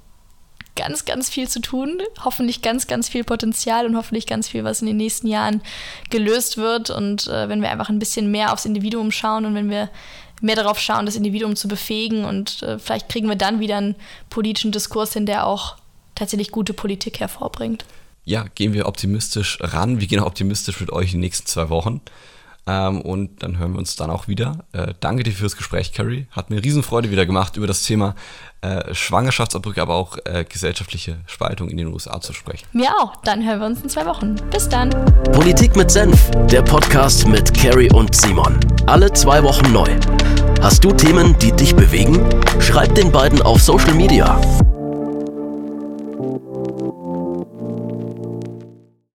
ganz, 0.79 1.03
ganz 1.03 1.29
viel 1.29 1.49
zu 1.49 1.59
tun. 1.59 2.01
Hoffentlich 2.23 2.61
ganz, 2.61 2.87
ganz 2.87 3.09
viel 3.09 3.25
Potenzial 3.25 3.85
und 3.85 3.97
hoffentlich 3.97 4.25
ganz 4.25 4.47
viel, 4.47 4.63
was 4.63 4.79
in 4.79 4.87
den 4.87 4.95
nächsten 4.95 5.27
Jahren 5.27 5.61
gelöst 6.09 6.55
wird. 6.55 6.89
Und 6.89 7.27
äh, 7.27 7.49
wenn 7.49 7.61
wir 7.61 7.69
einfach 7.69 7.89
ein 7.89 7.99
bisschen 7.99 8.31
mehr 8.31 8.53
aufs 8.53 8.65
Individuum 8.65 9.11
schauen 9.11 9.45
und 9.45 9.55
wenn 9.55 9.69
wir 9.69 9.89
mehr 10.41 10.55
darauf 10.55 10.79
schauen, 10.79 11.05
das 11.05 11.17
Individuum 11.17 11.57
zu 11.57 11.67
befähigen 11.67 12.23
und 12.23 12.63
äh, 12.63 12.79
vielleicht 12.79 13.09
kriegen 13.09 13.27
wir 13.27 13.35
dann 13.35 13.59
wieder 13.59 13.75
einen 13.75 13.95
politischen 14.29 14.71
Diskurs 14.71 15.11
hin, 15.11 15.25
der 15.25 15.45
auch 15.45 15.75
tatsächlich 16.15 16.51
gute 16.51 16.73
Politik 16.73 17.19
hervorbringt. 17.19 17.83
Ja, 18.23 18.45
gehen 18.55 18.71
wir 18.71 18.87
optimistisch 18.87 19.57
ran. 19.59 19.99
Wir 19.99 20.07
gehen 20.07 20.21
auch 20.21 20.27
optimistisch 20.27 20.79
mit 20.79 20.93
euch 20.93 21.07
in 21.07 21.17
den 21.17 21.21
nächsten 21.21 21.45
zwei 21.45 21.67
Wochen. 21.67 21.99
Ähm, 22.67 23.01
und 23.01 23.41
dann 23.41 23.57
hören 23.57 23.73
wir 23.73 23.79
uns 23.79 23.95
dann 23.95 24.09
auch 24.09 24.27
wieder. 24.27 24.65
Äh, 24.73 24.93
danke 24.99 25.23
dir 25.23 25.31
fürs 25.31 25.55
Gespräch, 25.55 25.91
Carrie. 25.91 26.27
Hat 26.31 26.49
mir 26.49 26.63
Riesenfreude 26.63 27.11
wieder 27.11 27.25
gemacht, 27.25 27.57
über 27.57 27.67
das 27.67 27.83
Thema 27.83 28.15
äh, 28.61 28.93
Schwangerschaftsabbrüche, 28.93 29.81
aber 29.81 29.95
auch 29.95 30.17
äh, 30.25 30.43
gesellschaftliche 30.43 31.17
Spaltung 31.25 31.69
in 31.69 31.77
den 31.77 31.87
USA 31.87 32.19
zu 32.21 32.33
sprechen. 32.33 32.67
Mir 32.73 32.89
auch. 32.99 33.15
Dann 33.23 33.45
hören 33.45 33.59
wir 33.59 33.67
uns 33.67 33.81
in 33.81 33.89
zwei 33.89 34.05
Wochen. 34.05 34.35
Bis 34.51 34.67
dann. 34.69 34.89
Politik 35.31 35.75
mit 35.75 35.89
Senf, 35.89 36.29
der 36.51 36.61
Podcast 36.61 37.27
mit 37.27 37.53
Carrie 37.53 37.91
und 37.91 38.15
Simon. 38.15 38.59
Alle 38.85 39.11
zwei 39.13 39.41
Wochen 39.43 39.71
neu. 39.71 39.89
Hast 40.61 40.83
du 40.83 40.91
Themen, 40.91 41.37
die 41.39 41.53
dich 41.53 41.75
bewegen? 41.75 42.19
Schreib 42.59 42.93
den 42.95 43.11
beiden 43.11 43.41
auf 43.41 43.61
Social 43.61 43.93
Media. 43.93 44.39